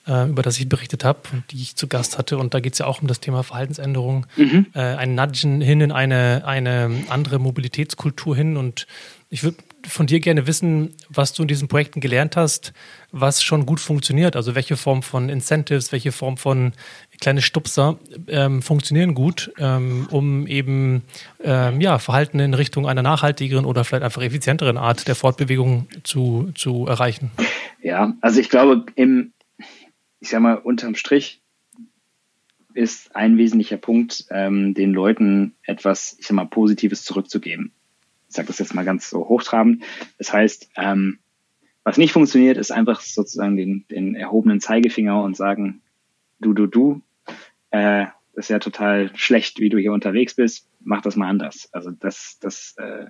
[0.08, 2.40] äh, über das ich berichtet habe und die ich zu Gast hatte.
[2.40, 4.66] Und da geht es ja auch um das Thema Verhaltensänderung, mhm.
[4.74, 8.58] äh, ein Nudgen hin in eine, eine andere Mobilitätskultur hin.
[8.58, 8.88] Und
[9.32, 9.58] ich würde
[9.88, 12.74] von dir gerne wissen, was du in diesen Projekten gelernt hast,
[13.12, 14.36] was schon gut funktioniert.
[14.36, 16.74] Also welche Form von Incentives, welche Form von
[17.22, 21.04] kleine Stupser ähm, funktionieren gut, ähm, um eben
[21.44, 26.52] ähm, ja, Verhalten in Richtung einer nachhaltigeren oder vielleicht einfach effizienteren Art der Fortbewegung zu,
[26.56, 27.32] zu erreichen.
[27.82, 29.34] Ja, also ich glaube, im,
[30.20, 31.42] ich sag mal, unterm Strich
[32.74, 37.74] ist ein wesentlicher Punkt, ähm, den Leuten etwas, ich sag mal, Positives zurückzugeben
[38.30, 39.84] ich sage das jetzt mal ganz so hochtrabend.
[40.18, 41.20] Das heißt, ähm,
[41.84, 45.82] was nicht funktioniert, ist einfach sozusagen den, den erhobenen Zeigefinger und sagen,
[46.40, 47.02] du, du, du,
[47.72, 48.06] äh,
[48.36, 51.68] das ist ja total schlecht, wie du hier unterwegs bist, mach das mal anders.
[51.74, 53.08] Also das, das, äh,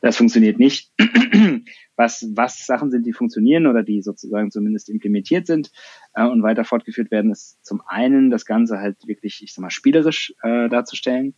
[0.00, 0.92] das funktioniert nicht.
[1.96, 5.70] was, was Sachen sind, die funktionieren oder die sozusagen zumindest implementiert sind
[6.14, 9.70] äh, und weiter fortgeführt werden, ist zum einen das Ganze halt wirklich, ich sag mal,
[9.70, 11.34] spielerisch äh, darzustellen.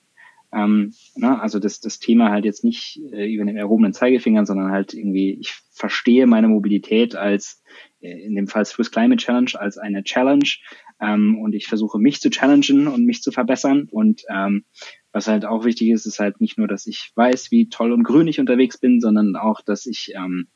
[0.52, 4.70] Ähm, na, also das, das Thema halt jetzt nicht äh, über den erhobenen Zeigefingern, sondern
[4.70, 7.62] halt irgendwie, ich verstehe meine Mobilität als,
[8.00, 10.48] äh, in dem Fall Swiss Climate Challenge, als eine Challenge
[11.00, 14.64] ähm, und ich versuche mich zu challengen und mich zu verbessern und ähm,
[15.12, 18.02] was halt auch wichtig ist, ist halt nicht nur, dass ich weiß, wie toll und
[18.02, 20.48] grün ich unterwegs bin, sondern auch, dass ich ähm,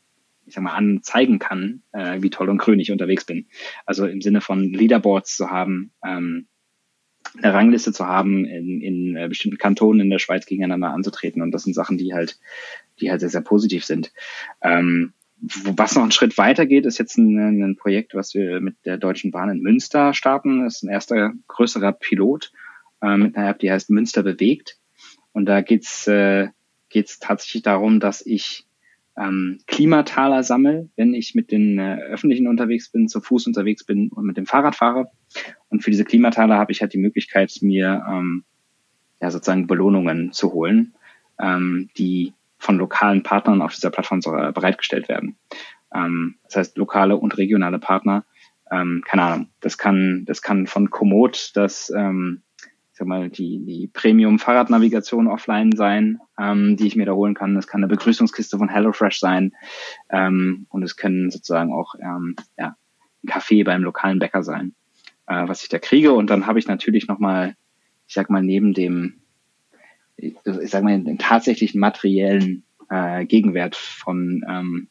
[0.46, 3.48] ich sag mal, anzeigen kann, äh, wie toll und grün ich unterwegs bin.
[3.84, 6.46] Also im Sinne von Leaderboards zu haben, ähm,
[7.42, 11.42] eine Rangliste zu haben, in, in äh, bestimmten Kantonen in der Schweiz gegeneinander anzutreten.
[11.42, 12.38] Und das sind Sachen, die halt,
[13.00, 14.12] die halt sehr, sehr positiv sind.
[14.62, 18.76] Ähm, was noch einen Schritt weiter geht, ist jetzt ein, ein, Projekt, was wir mit
[18.86, 20.64] der Deutschen Bahn in Münster starten.
[20.64, 22.52] Das ist ein erster größerer Pilot
[23.02, 24.78] äh, mit einer App, die heißt Münster bewegt.
[25.32, 26.48] Und da geht's äh,
[26.88, 28.66] geht's tatsächlich darum, dass ich
[29.18, 34.08] ähm, Klimataler sammle, wenn ich mit den äh, Öffentlichen unterwegs bin, zu Fuß unterwegs bin
[34.08, 35.10] und mit dem Fahrrad fahre.
[35.76, 38.44] Und für diese Klimataler habe ich halt die Möglichkeit, mir ähm,
[39.20, 40.94] ja sozusagen Belohnungen zu holen,
[41.38, 45.36] ähm, die von lokalen Partnern auf dieser Plattform äh, bereitgestellt werden.
[45.94, 48.24] Ähm, das heißt, lokale und regionale Partner,
[48.72, 52.40] ähm, keine Ahnung, das kann, das kann von Komoot das ähm,
[52.92, 57.54] ich sag mal, die, die Premium-Fahrradnavigation offline sein, ähm, die ich mir da holen kann.
[57.58, 59.52] Es kann eine Begrüßungskiste von HelloFresh sein
[60.08, 62.74] ähm, und es können sozusagen auch ähm, ja,
[63.22, 64.74] ein Kaffee beim lokalen Bäcker sein,
[65.26, 66.12] äh, was ich da kriege.
[66.12, 67.56] Und dann habe ich natürlich nochmal,
[68.06, 69.20] ich sag mal, neben dem,
[70.16, 74.88] ich sag mal, den tatsächlichen materiellen äh, Gegenwert von, ähm,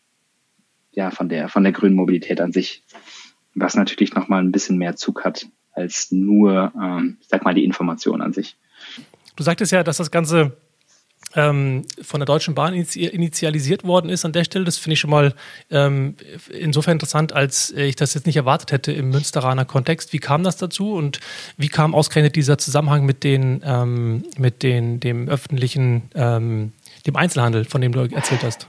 [0.92, 2.84] ja, von der, von der grünen Mobilität an sich,
[3.54, 8.22] was natürlich nochmal ein bisschen mehr Zug hat als nur, ähm, sag mal, die Information
[8.22, 8.58] an sich.
[9.36, 10.58] Du sagtest ja, dass das Ganze
[11.36, 14.66] ähm, von der Deutschen Bahn initialisiert worden ist an der Stelle.
[14.66, 15.34] Das finde ich schon mal
[15.70, 16.16] ähm,
[16.50, 20.14] insofern interessant, als ich das jetzt nicht erwartet hätte im Münsteraner Kontext.
[20.14, 21.20] Wie kam das dazu und
[21.58, 26.72] wie kam ausgerechnet dieser Zusammenhang mit den, ähm, mit den, dem öffentlichen, ähm,
[27.06, 28.68] dem Einzelhandel, von dem du erzählt hast?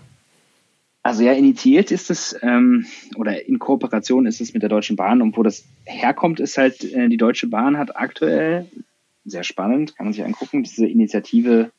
[1.06, 5.22] Also ja, initiiert ist es ähm, oder in Kooperation ist es mit der Deutschen Bahn
[5.22, 8.66] und wo das herkommt, ist halt, äh, die Deutsche Bahn hat aktuell,
[9.24, 11.70] sehr spannend, kann man sich angucken, diese Initiative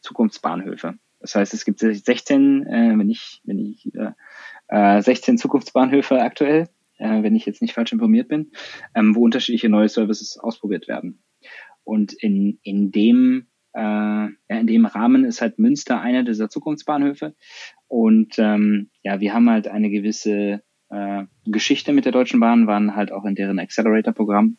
[0.00, 0.94] Zukunftsbahnhöfe.
[1.20, 3.90] Das heißt, es gibt 16, äh, wenn ich, wenn ich
[4.68, 6.68] äh, 16 Zukunftsbahnhöfe aktuell,
[6.98, 8.52] äh, wenn ich jetzt nicht falsch informiert bin,
[8.94, 11.22] ähm, wo unterschiedliche neue Services ausprobiert werden.
[11.84, 17.34] Und in, in dem äh, in dem Rahmen ist halt Münster einer dieser Zukunftsbahnhöfe.
[17.86, 22.96] Und ähm, ja, wir haben halt eine gewisse äh, Geschichte mit der Deutschen Bahn, waren
[22.96, 24.56] halt auch in deren Accelerator-Programm.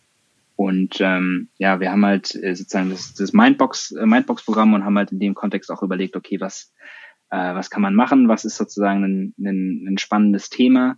[0.59, 4.97] Und ähm, ja, wir haben halt äh, sozusagen das, das Mindbox, äh, Mindbox-Programm und haben
[4.97, 6.73] halt in dem Kontext auch überlegt, okay, was,
[7.29, 10.97] äh, was kann man machen, was ist sozusagen ein, ein, ein spannendes Thema,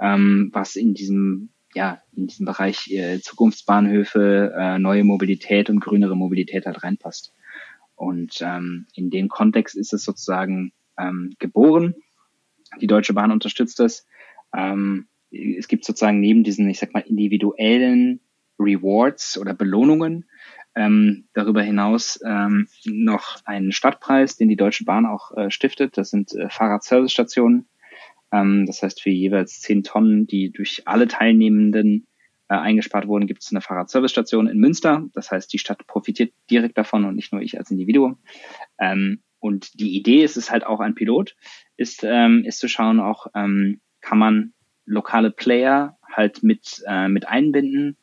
[0.00, 6.16] ähm, was in diesem ja, in diesem Bereich äh, Zukunftsbahnhöfe, äh, neue Mobilität und grünere
[6.16, 7.34] Mobilität halt reinpasst.
[7.94, 11.96] Und ähm, in dem Kontext ist es sozusagen ähm, geboren.
[12.80, 14.06] Die Deutsche Bahn unterstützt das.
[14.56, 18.20] Ähm, es gibt sozusagen neben diesen, ich sag mal, individuellen
[18.62, 20.26] Rewards oder Belohnungen
[20.74, 25.98] ähm, darüber hinaus ähm, noch einen Stadtpreis, den die Deutsche Bahn auch äh, stiftet.
[25.98, 27.68] Das sind äh, Fahrradservicestationen.
[28.32, 32.06] Ähm, das heißt, für jeweils zehn Tonnen, die durch alle Teilnehmenden
[32.48, 35.04] äh, eingespart wurden, gibt es eine Fahrradservicestation in Münster.
[35.12, 38.18] Das heißt, die Stadt profitiert direkt davon und nicht nur ich als Individuum.
[38.78, 41.34] Ähm, und die Idee ist es halt auch ein Pilot,
[41.76, 44.54] ist, ähm, ist zu schauen, auch ähm, kann man
[44.86, 47.96] lokale Player halt mit, äh, mit einbinden,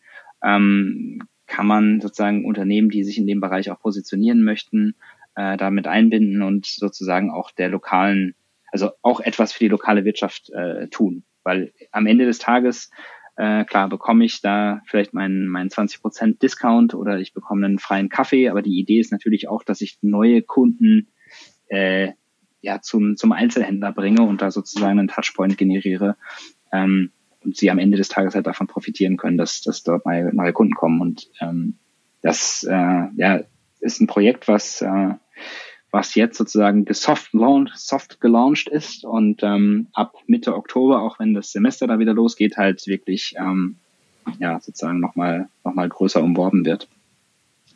[0.44, 4.96] ähm, kann man sozusagen Unternehmen, die sich in dem Bereich auch positionieren möchten,
[5.36, 8.36] äh, damit einbinden und sozusagen auch der lokalen
[8.72, 11.24] also auch etwas für die lokale Wirtschaft äh, tun.
[11.44, 12.92] Weil am Ende des Tages,
[13.36, 18.10] äh, klar, bekomme ich da vielleicht meinen, meinen 20% Discount oder ich bekomme einen freien
[18.10, 21.08] Kaffee, aber die Idee ist natürlich auch, dass ich neue Kunden
[21.68, 22.12] äh,
[22.62, 26.18] ja zum, zum Einzelhändler bringe und da sozusagen einen Touchpoint generiere.
[26.72, 27.12] Ähm,
[27.54, 30.76] sie am Ende des Tages halt davon profitieren können, dass, dass dort neue, neue Kunden
[30.76, 31.02] kommen.
[31.02, 31.78] Und ähm,
[32.22, 33.42] das äh, ja,
[33.80, 35.14] ist ein Projekt, was äh,
[35.92, 41.34] was jetzt sozusagen gesoft launch, soft gelauncht ist und ähm, ab Mitte Oktober, auch wenn
[41.34, 43.78] das Semester da wieder losgeht, halt wirklich ähm,
[44.40, 46.88] ja sozusagen nochmal noch mal größer umworben wird.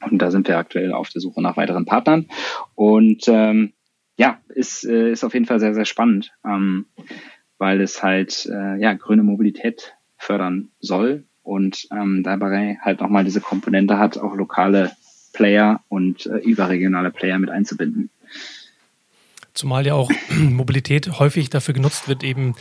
[0.09, 2.27] Und da sind wir aktuell auf der Suche nach weiteren Partnern.
[2.75, 3.73] Und ähm,
[4.17, 6.85] ja, ist, äh, ist auf jeden Fall sehr, sehr spannend, ähm,
[7.63, 13.39] weil es halt äh, ja grüne Mobilität fördern soll und ähm, dabei halt nochmal diese
[13.39, 14.91] Komponente hat, auch lokale
[15.31, 18.09] Player und äh, überregionale Player mit einzubinden.
[19.53, 22.55] Zumal ja auch Mobilität häufig dafür genutzt wird, eben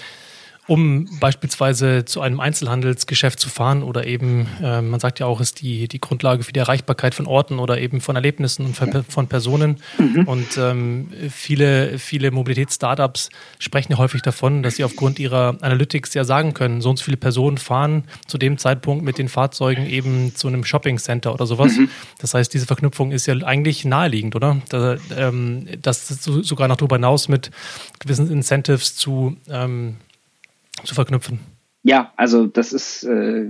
[0.69, 5.61] um beispielsweise zu einem Einzelhandelsgeschäft zu fahren oder eben, äh, man sagt ja auch, ist
[5.61, 9.79] die, die Grundlage für die Erreichbarkeit von Orten oder eben von Erlebnissen und von Personen.
[9.99, 10.25] Mhm.
[10.29, 16.23] Und ähm, viele, viele Mobilitäts-Startups sprechen ja häufig davon, dass sie aufgrund ihrer Analytics ja
[16.23, 20.35] sagen können, so und so viele Personen fahren zu dem Zeitpunkt mit den Fahrzeugen eben
[20.37, 21.77] zu einem Shopping-Center oder sowas.
[21.77, 21.89] Mhm.
[22.21, 24.63] Das heißt, diese Verknüpfung ist ja eigentlich naheliegend, oder?
[24.69, 27.51] Da, ähm, das sogar noch darüber hinaus mit
[27.99, 29.97] gewissen Incentives zu ähm,
[30.85, 31.39] zu verknüpfen?
[31.83, 33.49] Ja, also das ist, äh,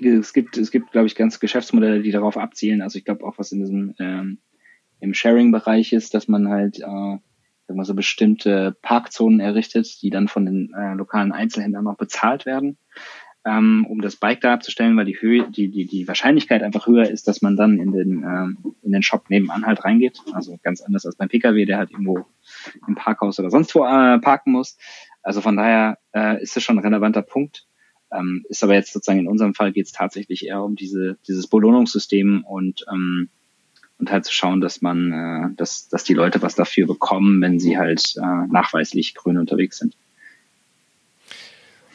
[0.00, 2.82] es gibt, es gibt, glaube ich, ganz Geschäftsmodelle, die darauf abzielen.
[2.82, 4.38] Also ich glaube auch, was in diesem ähm,
[5.00, 7.18] im Sharing-Bereich ist, dass man halt äh,
[7.66, 12.46] sagen wir so bestimmte Parkzonen errichtet, die dann von den äh, lokalen Einzelhändlern noch bezahlt
[12.46, 12.78] werden,
[13.44, 17.08] ähm, um das Bike da abzustellen, weil die Höhe, die, die, die Wahrscheinlichkeit einfach höher
[17.10, 20.20] ist, dass man dann in den, ähm, in den Shop nebenan halt reingeht.
[20.32, 22.24] Also ganz anders als beim Pkw, der halt irgendwo
[22.86, 24.78] im Parkhaus oder sonst wo äh, parken muss.
[25.26, 27.66] Also von daher äh, ist es schon ein relevanter Punkt.
[28.12, 31.48] Ähm, ist aber jetzt sozusagen in unserem Fall geht es tatsächlich eher um diese, dieses
[31.48, 33.28] Belohnungssystem und, ähm,
[33.98, 37.58] und halt zu schauen, dass man, äh, dass, dass die Leute was dafür bekommen, wenn
[37.58, 39.96] sie halt äh, nachweislich grün unterwegs sind.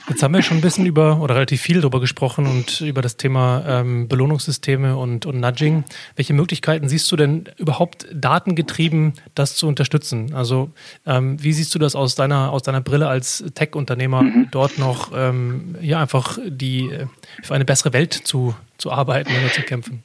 [0.10, 3.18] Jetzt haben wir schon ein bisschen über oder relativ viel darüber gesprochen und über das
[3.18, 5.84] Thema ähm, Belohnungssysteme und, und Nudging.
[6.16, 10.34] Welche Möglichkeiten siehst du denn überhaupt datengetrieben, das zu unterstützen?
[10.34, 10.72] Also
[11.06, 14.48] ähm, wie siehst du das aus deiner, aus deiner Brille als Tech-Unternehmer, mhm.
[14.52, 17.08] dort noch ähm, ja, einfach die, äh,
[17.44, 20.04] für eine bessere Welt zu, zu arbeiten oder zu kämpfen?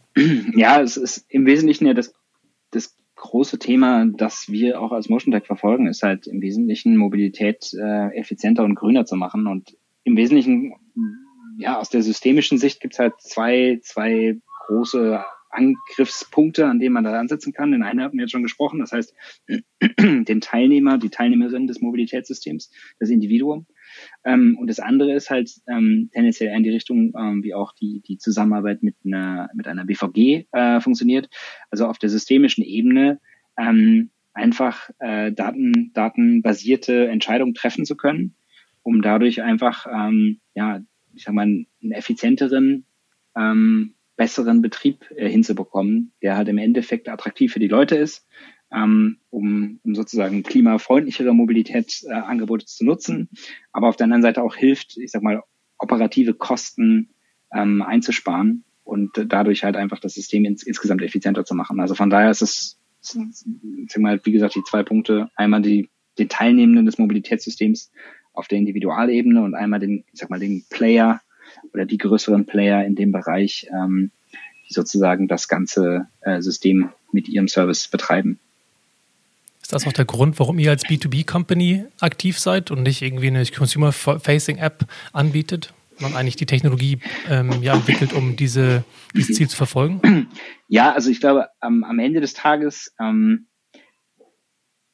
[0.54, 2.14] Ja, es ist im Wesentlichen ja das,
[2.70, 7.72] das große Thema, das wir auch als Motion Tech verfolgen, ist halt im Wesentlichen Mobilität
[7.74, 9.76] äh, effizienter und grüner zu machen und
[10.06, 10.72] im Wesentlichen,
[11.58, 17.02] ja, aus der systemischen Sicht gibt es halt zwei, zwei große Angriffspunkte, an denen man
[17.02, 17.72] da ansetzen kann.
[17.72, 19.14] Den einen hatten wir jetzt schon gesprochen, das heißt
[20.00, 23.66] den Teilnehmer, die Teilnehmerin des Mobilitätssystems, das Individuum.
[24.24, 28.00] Ähm, und das andere ist halt ähm, tendenziell in die Richtung, ähm, wie auch die,
[28.06, 31.28] die Zusammenarbeit mit einer, mit einer BVG äh, funktioniert.
[31.70, 33.18] Also auf der systemischen Ebene
[33.58, 38.36] ähm, einfach äh, Daten, datenbasierte Entscheidungen treffen zu können
[38.86, 40.80] um dadurch einfach, ähm, ja,
[41.12, 42.86] ich sag mal, einen effizienteren,
[43.36, 48.28] ähm, besseren Betrieb äh, hinzubekommen, der halt im Endeffekt attraktiv für die Leute ist,
[48.72, 53.28] ähm, um, um sozusagen klimafreundlichere Mobilitätsangebote äh, zu nutzen,
[53.72, 55.42] aber auf der anderen Seite auch hilft, ich sag mal,
[55.78, 57.10] operative Kosten
[57.52, 61.80] ähm, einzusparen und dadurch halt einfach das System ins, insgesamt effizienter zu machen.
[61.80, 65.28] Also von daher ist es, sag mal, wie gesagt, die zwei Punkte.
[65.34, 67.90] Einmal die den Teilnehmenden des Mobilitätssystems
[68.36, 71.20] auf der Individualebene und einmal den, ich sag mal, den Player
[71.72, 74.10] oder die größeren Player in dem Bereich, ähm,
[74.68, 78.38] die sozusagen das ganze äh, System mit ihrem Service betreiben.
[79.62, 83.44] Ist das auch der Grund, warum ihr als B2B-Company aktiv seid und nicht irgendwie eine
[83.44, 85.74] Consumer-Facing-App anbietet?
[85.98, 88.84] Man eigentlich die Technologie ähm, ja, entwickelt, um diese,
[89.16, 90.28] dieses Ziel zu verfolgen?
[90.68, 93.46] Ja, also ich glaube, am, am Ende des Tages ähm,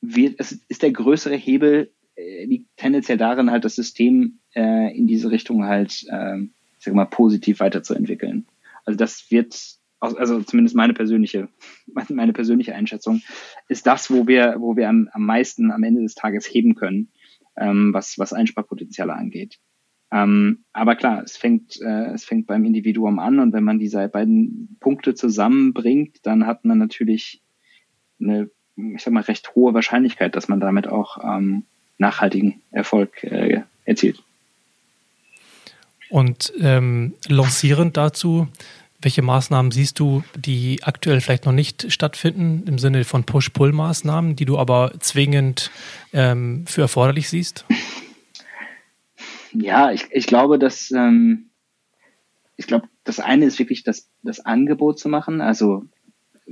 [0.03, 5.31] wird, es ist der größere Hebel liegt tendenziell darin, halt das System äh, in diese
[5.31, 8.47] Richtung halt, äh, ich sag mal, positiv weiterzuentwickeln.
[8.85, 9.59] Also das wird,
[10.01, 11.49] also zumindest meine persönliche,
[12.09, 13.23] meine persönliche Einschätzung,
[13.69, 17.09] ist das, wo wir, wo wir am, am meisten am Ende des Tages heben können,
[17.57, 19.59] ähm, was, was Einsparpotenziale angeht.
[20.11, 24.07] Ähm, aber klar, es fängt, äh, es fängt beim Individuum an und wenn man diese
[24.09, 27.43] beiden Punkte zusammenbringt, dann hat man natürlich
[28.21, 31.65] eine, ich sag mal, recht hohe Wahrscheinlichkeit, dass man damit auch ähm,
[32.03, 34.23] nachhaltigen Erfolg äh, erzielt.
[36.11, 38.49] Und ähm, lancierend dazu,
[39.01, 44.45] welche Maßnahmen siehst du, die aktuell vielleicht noch nicht stattfinden, im Sinne von Push-Pull-Maßnahmen, die
[44.45, 45.71] du aber zwingend
[46.13, 47.65] ähm, für erforderlich siehst?
[49.55, 51.51] Ja, ich, ich glaube, dass ähm,
[52.57, 55.85] ich glaube, das eine ist wirklich das, das Angebot zu machen, also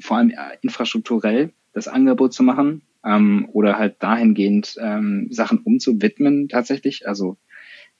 [0.00, 6.48] vor allem äh, infrastrukturell das Angebot zu machen ähm, oder halt dahingehend ähm, Sachen umzuwidmen
[6.48, 7.06] tatsächlich.
[7.08, 7.38] Also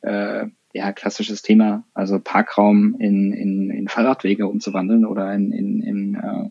[0.02, 6.14] äh, ja, klassisches Thema, also Parkraum in, in, in Fahrradwege umzuwandeln oder in, in, in
[6.14, 6.50] äh,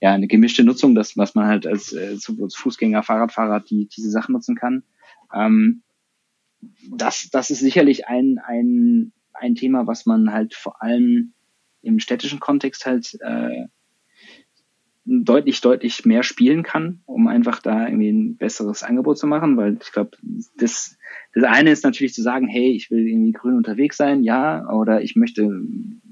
[0.00, 4.10] ja, eine gemischte Nutzung, das, was man halt als, äh, als Fußgänger, Fahrradfahrer, die diese
[4.10, 4.82] Sachen nutzen kann.
[5.34, 5.82] Ähm,
[6.90, 11.32] das, das ist sicherlich ein, ein, ein Thema, was man halt vor allem
[11.82, 13.66] im städtischen Kontext halt äh,
[15.06, 19.78] deutlich, deutlich mehr spielen kann, um einfach da irgendwie ein besseres Angebot zu machen, weil
[19.80, 20.16] ich glaube,
[20.56, 20.98] das,
[21.32, 25.02] das eine ist natürlich zu sagen, hey, ich will irgendwie grün unterwegs sein, ja, oder
[25.02, 25.48] ich möchte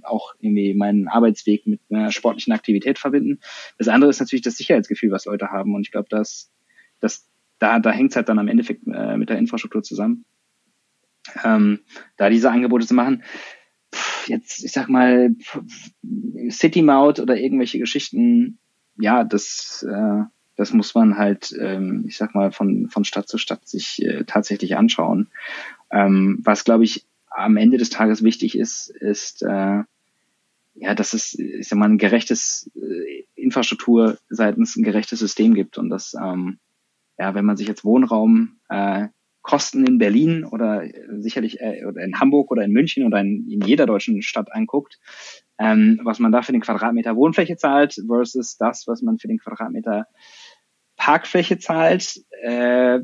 [0.03, 3.41] auch irgendwie meinen Arbeitsweg mit einer sportlichen Aktivität verbinden.
[3.79, 6.53] Das andere ist natürlich das Sicherheitsgefühl, was Leute haben und ich glaube, dass,
[7.01, 7.29] dass
[7.59, 10.25] da, da hängt es halt dann am Endeffekt äh, mit der Infrastruktur zusammen.
[11.43, 11.81] Ähm,
[12.17, 13.25] da diese Angebote zu machen,
[14.27, 15.35] jetzt, ich sag mal,
[16.51, 18.59] City Maut oder irgendwelche Geschichten,
[18.97, 20.23] ja, das, äh,
[20.57, 24.25] das muss man halt, ähm, ich sag mal, von, von Stadt zu Stadt sich äh,
[24.25, 25.29] tatsächlich anschauen.
[25.91, 29.83] Ähm, was, glaube ich, am Ende des Tages wichtig ist, ist, äh,
[30.77, 35.79] ja, dass es, ich sag mal, ein gerechtes äh, Infrastruktur seitens ein gerechtes System gibt
[35.79, 36.59] und dass, ähm,
[37.19, 39.09] ja, wenn man sich jetzt Wohnraum äh,
[39.45, 40.83] Kosten in Berlin oder
[41.19, 44.99] sicherlich äh, oder in Hamburg oder in München oder in, in jeder deutschen Stadt anguckt,
[45.59, 49.39] ähm, was man da für den Quadratmeter Wohnfläche zahlt versus das, was man für den
[49.39, 50.07] Quadratmeter
[50.97, 53.01] Parkfläche zahlt, äh,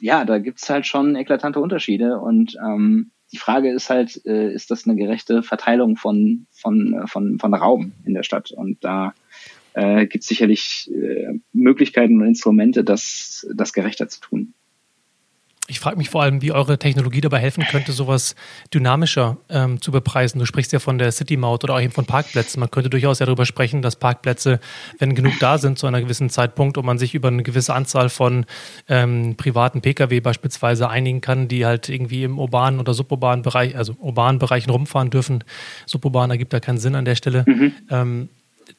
[0.00, 4.70] ja, da gibt's halt schon eklatante Unterschiede und ähm, die Frage ist halt, äh, ist
[4.70, 8.50] das eine gerechte Verteilung von, von, von, von Raum in der Stadt?
[8.50, 9.14] Und da
[9.72, 14.54] äh, gibt es sicherlich äh, Möglichkeiten und Instrumente, das, das gerechter zu tun.
[15.68, 18.34] Ich frage mich vor allem, wie eure Technologie dabei helfen könnte, sowas
[18.74, 20.40] dynamischer ähm, zu bepreisen.
[20.40, 22.58] Du sprichst ja von der City Maut oder auch eben von Parkplätzen.
[22.58, 24.58] Man könnte durchaus ja darüber sprechen, dass Parkplätze,
[24.98, 28.08] wenn genug da sind zu einer gewissen Zeitpunkt und man sich über eine gewisse Anzahl
[28.08, 28.44] von
[28.88, 33.94] ähm, privaten Pkw beispielsweise einigen kann, die halt irgendwie im urbanen oder suburbanen Bereich, also
[34.00, 35.44] urbanen Bereichen rumfahren dürfen.
[35.86, 37.44] Suburban ergibt da keinen Sinn an der Stelle.
[37.46, 37.72] Mhm.
[37.88, 38.28] Ähm,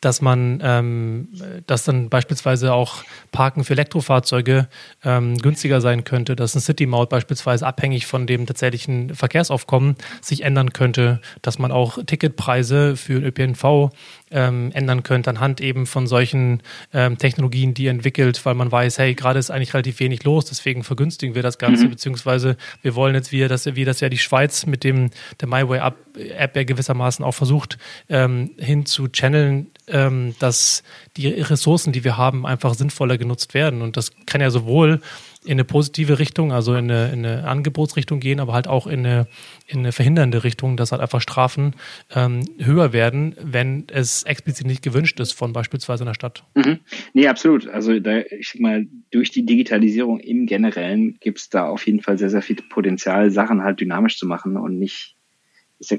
[0.01, 1.27] dass man, ähm,
[1.67, 4.67] dass dann beispielsweise auch Parken für Elektrofahrzeuge
[5.03, 10.73] ähm, günstiger sein könnte, dass ein City-Maut beispielsweise abhängig von dem tatsächlichen Verkehrsaufkommen sich ändern
[10.73, 13.91] könnte, dass man auch Ticketpreise für ÖPNV
[14.31, 16.61] ähm, ändern könnte anhand eben von solchen
[16.93, 20.83] ähm, Technologien, die entwickelt, weil man weiß, hey, gerade ist eigentlich relativ wenig los, deswegen
[20.83, 21.91] vergünstigen wir das Ganze, mhm.
[21.91, 25.79] beziehungsweise wir wollen jetzt, wie das, wie das ja die Schweiz mit dem der MyWay
[26.15, 27.77] App ja gewissermaßen auch versucht,
[28.09, 30.83] ähm, hin zu channeln, ähm, dass
[31.17, 33.81] die Ressourcen, die wir haben, einfach sinnvoller genutzt werden.
[33.81, 35.01] Und das kann ja sowohl
[35.45, 38.99] in eine positive Richtung, also in eine, in eine Angebotsrichtung gehen, aber halt auch in
[38.99, 39.27] eine,
[39.67, 41.75] in eine verhindernde Richtung, dass halt einfach Strafen
[42.13, 46.43] ähm, höher werden, wenn es explizit nicht gewünscht ist von beispielsweise einer Stadt.
[46.55, 46.79] Mhm.
[47.13, 47.67] Nee, absolut.
[47.67, 52.01] Also da, ich sag mal, durch die Digitalisierung im Generellen gibt es da auf jeden
[52.01, 55.15] Fall sehr, sehr viel Potenzial, Sachen halt dynamisch zu machen und nicht,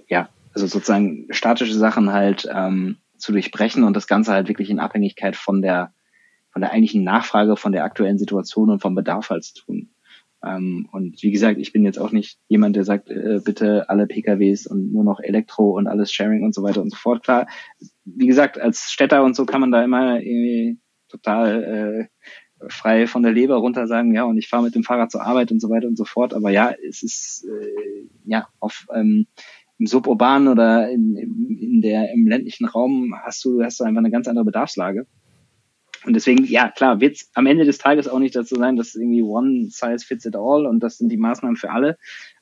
[0.09, 4.81] ja, also sozusagen statische Sachen halt ähm, zu durchbrechen und das Ganze halt wirklich in
[4.81, 5.93] Abhängigkeit von der
[6.51, 9.91] von der eigentlichen Nachfrage, von der aktuellen Situation und vom Bedarf halt zu tun.
[10.45, 14.07] Ähm, und wie gesagt, ich bin jetzt auch nicht jemand, der sagt, äh, bitte alle
[14.07, 17.25] PKWs und nur noch Elektro und alles Sharing und so weiter und so fort.
[17.25, 17.49] Klar,
[18.05, 20.79] wie gesagt, als Städter und so kann man da immer irgendwie
[21.09, 22.09] total
[22.61, 25.23] äh, frei von der Leber runter sagen, ja, und ich fahre mit dem Fahrrad zur
[25.23, 26.35] Arbeit und so weiter und so fort.
[26.35, 29.27] Aber ja, es ist äh, ja auf ähm,
[29.79, 34.11] im suburbanen oder in, in der im ländlichen Raum hast du hast du einfach eine
[34.11, 35.07] ganz andere Bedarfslage.
[36.05, 38.95] Und deswegen, ja, klar, wird es am Ende des Tages auch nicht dazu sein, dass
[38.95, 41.97] irgendwie one size fits it all und das sind die Maßnahmen für alle.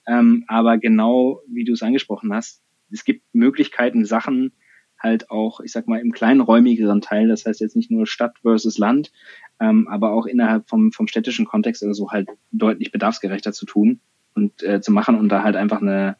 [0.06, 2.60] Ähm, aber genau wie du es angesprochen hast,
[2.90, 4.52] es gibt Möglichkeiten, Sachen
[4.98, 8.78] halt auch, ich sag mal, im kleinräumigeren Teil, das heißt jetzt nicht nur Stadt versus
[8.78, 9.12] Land,
[9.60, 14.00] ähm, aber auch innerhalb vom, vom städtischen Kontext oder so halt deutlich bedarfsgerechter zu tun
[14.34, 16.16] und äh, zu machen und da halt einfach eine,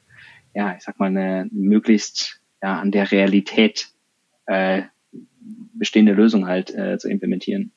[0.55, 3.89] ja, ich sag mal, eine möglichst ja, an der Realität
[4.47, 4.83] äh,
[5.75, 7.73] bestehende Lösung halt äh, zu implementieren.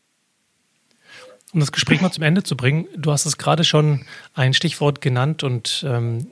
[1.53, 4.99] Um das Gespräch mal zum Ende zu bringen, du hast es gerade schon ein Stichwort
[4.99, 6.27] genannt und ähm,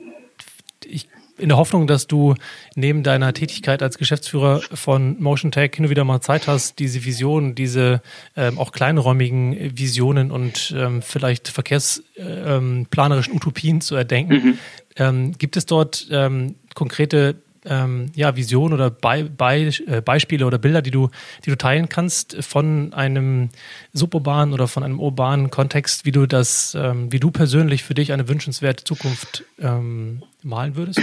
[0.84, 2.34] ich in der Hoffnung, dass du
[2.74, 7.04] neben deiner Tätigkeit als Geschäftsführer von Motion Tech hin und wieder mal Zeit hast, diese
[7.04, 8.02] Visionen, diese
[8.36, 14.34] ähm, auch kleinräumigen Visionen und ähm, vielleicht verkehrsplanerischen ähm, Utopien zu erdenken.
[14.34, 14.58] Mhm.
[14.96, 20.58] Ähm, gibt es dort ähm, konkrete ähm, ja, Visionen oder Be Be äh, Beispiele oder
[20.58, 21.08] Bilder, die du,
[21.44, 23.48] die du teilen kannst von einem
[23.92, 28.12] suburbanen oder von einem urbanen Kontext, wie du das, ähm, wie du persönlich für dich
[28.12, 31.00] eine wünschenswerte Zukunft ähm, malen würdest?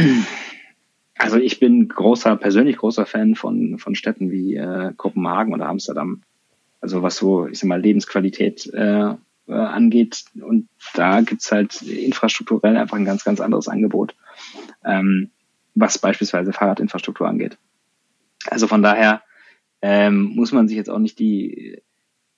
[1.17, 6.23] Also ich bin großer, persönlich großer Fan von, von Städten wie äh, Kopenhagen oder Amsterdam.
[6.79, 9.13] Also was so, ich sag mal, Lebensqualität äh,
[9.47, 10.25] äh, angeht.
[10.41, 14.15] Und da gibt's halt infrastrukturell einfach ein ganz, ganz anderes Angebot.
[14.83, 15.29] Ähm,
[15.75, 17.57] was beispielsweise Fahrradinfrastruktur angeht.
[18.47, 19.21] Also von daher
[19.81, 21.81] ähm, muss man sich jetzt auch nicht die,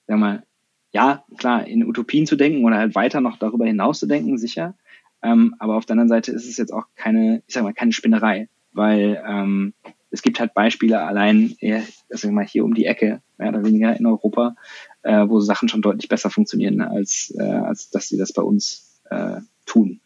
[0.06, 0.44] sag mal,
[0.92, 4.74] ja, klar, in Utopien zu denken oder halt weiter noch darüber hinaus zu denken, sicher.
[5.22, 7.92] Ähm, aber auf der anderen Seite ist es jetzt auch keine, ich sag mal, keine
[7.92, 9.74] Spinnerei, weil ähm,
[10.10, 13.96] es gibt halt Beispiele allein, eher, sag mal, hier um die Ecke, mehr oder weniger
[13.96, 14.54] in Europa,
[15.02, 19.00] äh, wo Sachen schon deutlich besser funktionieren, als, äh, als dass sie das bei uns
[19.10, 20.00] äh, tun.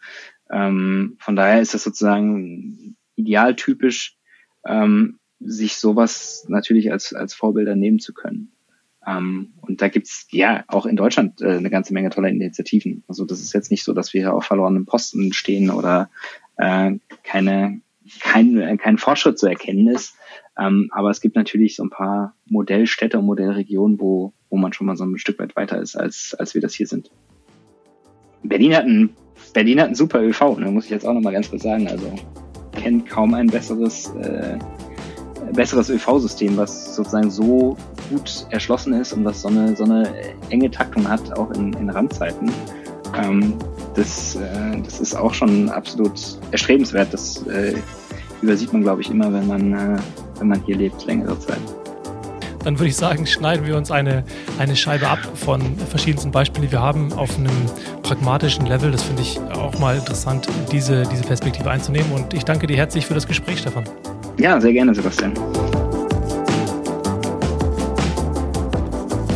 [0.51, 4.17] Ähm, von daher ist das sozusagen idealtypisch,
[4.67, 8.53] ähm, sich sowas natürlich als, als Vorbilder nehmen zu können.
[9.07, 13.05] Ähm, und da gibt's ja auch in Deutschland äh, eine ganze Menge toller Initiativen.
[13.09, 16.11] Also das ist jetzt nicht so, dass wir hier auf verlorenen Posten stehen oder
[16.57, 16.93] äh,
[17.23, 17.81] keine,
[18.21, 20.15] kein, äh, kein Fortschritt zu erkennen ist.
[20.59, 24.87] Ähm, aber es gibt natürlich so ein paar Modellstädte und Modellregionen, wo, wo man schon
[24.87, 27.11] mal so ein Stück weit weiter ist, als, als wir das hier sind.
[28.43, 29.11] Berlin hat ein,
[29.55, 31.87] Berlin hat ein super ÖV, ne, muss ich jetzt auch nochmal ganz kurz sagen.
[31.87, 32.13] Also
[32.89, 34.59] kennt kaum ein besseres, äh,
[35.53, 37.77] besseres ÖV-System, was sozusagen so
[38.09, 40.11] gut erschlossen ist und was so eine, so eine
[40.49, 42.51] enge Taktung hat, auch in, in Randzeiten.
[43.15, 43.55] Ähm,
[43.95, 47.13] das, äh, das ist auch schon absolut erstrebenswert.
[47.13, 47.75] Das äh,
[48.41, 49.99] übersieht man, glaube ich, immer, wenn man, äh,
[50.39, 51.61] wenn man hier lebt, längere Zeit
[52.69, 54.25] dann würde ich sagen, schneiden wir uns eine,
[54.59, 57.51] eine Scheibe ab von verschiedensten Beispielen, die wir haben, auf einem
[58.03, 58.91] pragmatischen Level.
[58.91, 62.13] Das finde ich auch mal interessant, diese, diese Perspektive einzunehmen.
[62.13, 63.85] Und ich danke dir herzlich für das Gespräch, Stefan.
[64.39, 65.33] Ja, sehr gerne, Sebastian.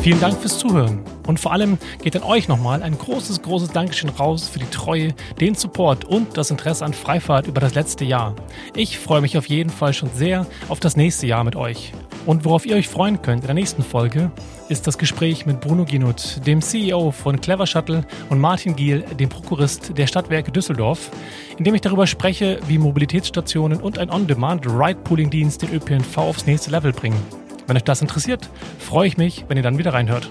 [0.03, 1.01] Vielen Dank fürs Zuhören.
[1.27, 5.15] Und vor allem geht an euch nochmal ein großes, großes Dankeschön raus für die Treue,
[5.41, 8.35] den Support und das Interesse an Freifahrt über das letzte Jahr.
[8.75, 11.93] Ich freue mich auf jeden Fall schon sehr auf das nächste Jahr mit euch.
[12.25, 14.31] Und worauf ihr euch freuen könnt in der nächsten Folge,
[14.69, 19.29] ist das Gespräch mit Bruno Ginut, dem CEO von Clever Shuttle und Martin Giel, dem
[19.29, 21.11] Prokurist der Stadtwerke Düsseldorf,
[21.59, 26.93] in dem ich darüber spreche, wie Mobilitätsstationen und ein On-Demand-Ride-Pooling-Dienst den ÖPNV aufs nächste Level
[26.93, 27.21] bringen.
[27.67, 28.49] Wenn euch das interessiert,
[28.79, 30.31] freue ich mich, wenn ihr dann wieder reinhört.